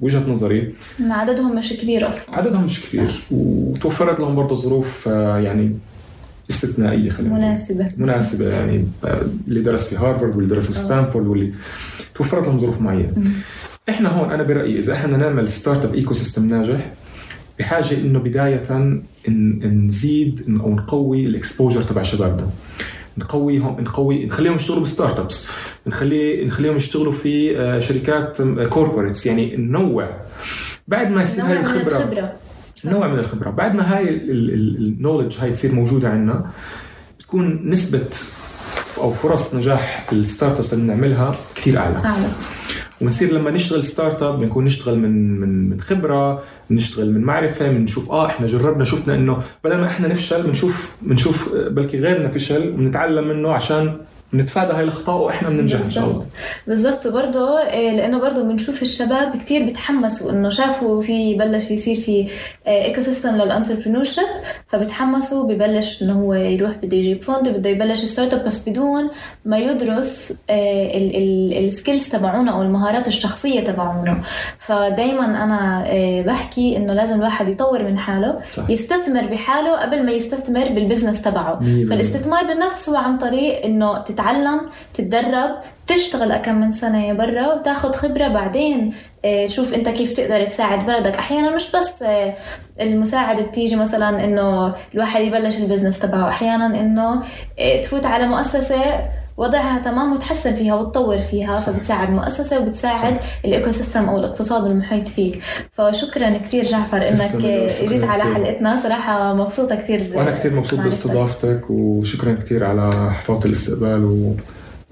بوجهة 0.00 0.30
نظري. 0.30 0.74
عددهم 1.00 1.56
مش 1.56 1.72
كبير 1.72 2.08
أصلا. 2.08 2.34
عددهم 2.36 2.64
مش 2.64 2.82
كثير 2.82 3.10
وتوفرت 3.30 4.20
لهم 4.20 4.34
برضه 4.34 4.54
ظروف 4.54 5.08
آه، 5.08 5.38
يعني 5.38 5.72
استثنائية 6.50 7.10
خلينا 7.10 7.34
نقول. 7.34 7.44
مناسبة. 7.44 7.88
مناسبة 7.96 8.48
يعني 8.48 8.84
آه، 9.04 9.22
اللي 9.48 9.60
درس 9.60 9.88
في 9.94 9.96
هارفارد 9.96 10.36
واللي 10.36 10.50
درس 10.54 10.72
في. 10.72 10.78
ستانفورد 10.78 11.26
واللي 11.26 11.52
توفرت 12.14 12.46
لهم 12.46 12.58
ظروف 12.58 12.80
معينة. 12.80 13.12
إحنا 13.88 14.08
هون 14.08 14.30
أنا 14.30 14.42
برأيي 14.42 14.78
إذا 14.78 14.92
إحنا 14.92 15.16
نعمل 15.16 15.48
startup 15.50 15.94
ecosystem 15.94 16.48
ناجح 16.48 16.90
بحاجة 17.62 17.94
إنه 17.94 18.18
بداية 18.18 18.92
نزيد 19.64 20.60
أو 20.60 20.74
نقوي 20.74 21.26
ال 21.26 21.32
exposure 21.32 21.82
تبع 21.82 22.02
شبابنا. 22.02 22.50
نقويهم 23.18 23.80
نقوي 23.80 24.26
نخليهم 24.26 24.54
يشتغلوا 24.54 24.82
ب 24.82 25.18
startups. 25.18 25.50
نخلي 25.86 26.44
نخليهم 26.44 26.76
يشتغلوا 26.76 27.12
في 27.12 27.58
آه، 27.58 27.78
شركات 27.78 28.42
corporates 28.42 29.26
يعني 29.26 29.56
ننوع. 29.56 30.10
بعد 30.88 31.10
ما 31.10 31.22
يصير 31.22 31.44
هاي 31.44 31.60
الخبره 31.60 31.96
الخبرة. 31.96 32.32
نوع 32.84 33.08
من 33.08 33.18
الخبرة. 33.18 33.50
بعد 33.50 33.74
ما 33.74 33.96
هاي 33.96 34.08
ال 34.08 34.21
knowledge 34.21 35.36
هاي 35.40 35.50
تصير 35.50 35.72
موجودة 35.72 36.08
عندنا 36.08 36.50
بتكون 37.18 37.70
نسبة 37.70 38.08
أو 38.98 39.12
فرص 39.12 39.54
نجاح 39.54 40.06
ال 40.12 40.58
startups 40.58 40.72
اللي 40.72 40.84
بنعملها 40.84 41.36
كثير 41.54 41.78
أعلى. 41.78 41.96
أعلى. 41.96 42.28
ونصير 43.02 43.32
لما 43.32 43.50
نشتغل 43.50 43.84
startup 43.84 44.40
بنكون 44.40 44.64
نشتغل 44.64 44.98
من 44.98 45.40
من 45.40 45.70
من 45.70 45.80
خبرة 45.80 46.42
نشتغل 46.70 47.12
من 47.14 47.20
معرفة 47.20 47.68
بنشوف 47.68 48.10
آه 48.10 48.26
إحنا 48.26 48.46
جربنا 48.46 48.84
شفنا 48.84 49.14
إنه 49.14 49.42
بدل 49.64 49.76
ما 49.78 49.86
إحنا 49.86 50.08
نفشل 50.08 50.42
بنشوف 50.42 50.90
بنشوف 51.02 51.54
بلكي 51.54 51.98
غيرنا 52.00 52.28
فشل 52.28 52.68
ونتعلم 52.70 53.28
منه 53.28 53.52
عشان 53.52 53.96
بنتفادى 54.32 54.72
هاي 54.72 54.84
الاخطاء 54.84 55.16
وإحنا 55.16 55.48
بننجح 55.48 55.80
إن 55.80 55.90
شاء 55.90 56.04
الله. 56.04 56.26
بالضبط. 56.66 57.06
وبرضه 57.06 57.60
إيه، 57.60 57.96
لأنه 57.96 58.20
برضه 58.20 58.42
بنشوف 58.42 58.82
الشباب 58.82 59.36
كثير 59.36 59.62
بيتحمسوا 59.62 60.30
إنه 60.30 60.48
شافوا 60.48 61.02
في 61.02 61.34
بلش 61.34 61.70
يصير 61.70 61.96
في 61.96 62.28
ecosystem 62.66 63.00
لل 63.00 63.36
entrepreneurship 63.36 64.24
فبتحمسوا 64.68 65.44
ببلش 65.44 66.02
إنه 66.02 66.20
هو 66.20 66.34
يروح 66.34 66.70
بده 66.82 66.96
يجيب 66.96 67.22
fund 67.22 67.48
بده 67.48 67.70
يبلش 67.70 68.04
startup 68.04 68.44
بس 68.44 68.68
بدون 68.68 69.10
ما 69.44 69.58
يدرس 69.58 70.42
ال 70.50 70.73
skills 70.73 72.08
تبعونه 72.08 72.52
أو 72.52 72.62
المهارات 72.62 73.08
الشخصية 73.08 73.60
تبعونه. 73.60 74.22
فدائما 74.58 75.44
أنا 75.44 75.86
إيه، 75.90 76.22
بحكي 76.22 76.76
إنه 76.76 76.92
لازم 76.92 77.16
الواحد 77.16 77.48
يطور 77.48 77.82
من 77.82 77.98
حاله 77.98 78.40
صح. 78.50 78.70
يستثمر 78.70 79.26
بحاله 79.26 79.80
قبل 79.80 80.06
ما 80.06 80.12
يستثمر 80.12 80.68
بال 80.68 80.79
business 80.79 81.22
تبعه. 81.22 81.60
فالاستثمار 81.60 82.44
بالنفس 82.44 82.88
هو 82.88 82.96
عن 82.96 83.18
طريق 83.18 83.64
إنه 83.64 83.98
تتعلم 83.98 84.21
تتدرب 84.94 85.50
تشتغل 85.86 86.36
كم 86.36 86.54
من 86.54 86.70
سنة 86.70 87.12
برا 87.12 87.54
وتاخذ 87.54 87.92
خبرة. 87.92 88.28
بعدين 88.28 88.94
آه، 89.24 89.46
شوف 89.46 89.74
أنت 89.74 89.88
كيف 89.88 90.12
تقدر 90.12 90.44
تساعد 90.44 90.86
بلدك. 90.86 91.16
أحيانا 91.16 91.54
مش 91.54 91.70
بس 91.70 92.02
آه، 92.02 92.34
المساعدة 92.80 93.42
بتيجي 93.42 93.76
مثلا 93.76 94.24
إنه 94.24 94.74
الواحد 94.94 95.20
يبلش 95.20 95.56
ال 95.56 95.61
business 95.61 95.98
تبعه. 95.98 96.28
أحيانا 96.28 96.66
إنه 96.66 97.22
آه، 97.58 97.80
تفوت 97.82 98.06
على 98.06 98.26
مؤسسة 98.26 99.08
وضعها 99.36 99.78
تمام 99.78 100.12
وتحسن 100.12 100.56
فيها 100.56 100.74
وتطور 100.74 101.18
فيها 101.18 101.56
صح. 101.56 101.72
فبتساعد 101.72 102.08
المؤسسة 102.08 102.60
وبتساعد 102.60 103.16
ال 103.44 103.70
ecosystem 103.70 104.08
أو 104.08 104.18
الاقتصاد 104.18 104.66
المحيط 104.66 105.08
فيك. 105.08 105.42
فشكرا 105.72 106.30
كثير 106.30 106.64
جعفر 106.64 107.08
إنك 107.08 107.44
اجيت 107.80 108.04
على 108.04 108.22
حلقتنا. 108.22 108.76
صراحة 108.76 109.34
مبسوطة 109.34 109.74
كثير. 109.74 110.10
وأنا 110.14 110.36
كثير 110.36 110.54
مبسوط 110.54 110.80
باستضافتك 110.80 111.60
وشكرا 111.70 112.32
كثير 112.32 112.64
على 112.64 113.12
حفاوة 113.12 113.44
الاستقبال 113.44 114.04
و... 114.04 114.34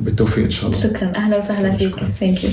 وبالتوفيق 0.00 0.44
إن 0.44 0.50
شاء 0.50 0.66
الله. 0.70 0.78
شكرا. 0.82 1.12
أهلا 1.16 1.38
وسهلا 1.38 1.76
فيك 1.76 1.94
thank 2.20 2.44
you 2.44 2.50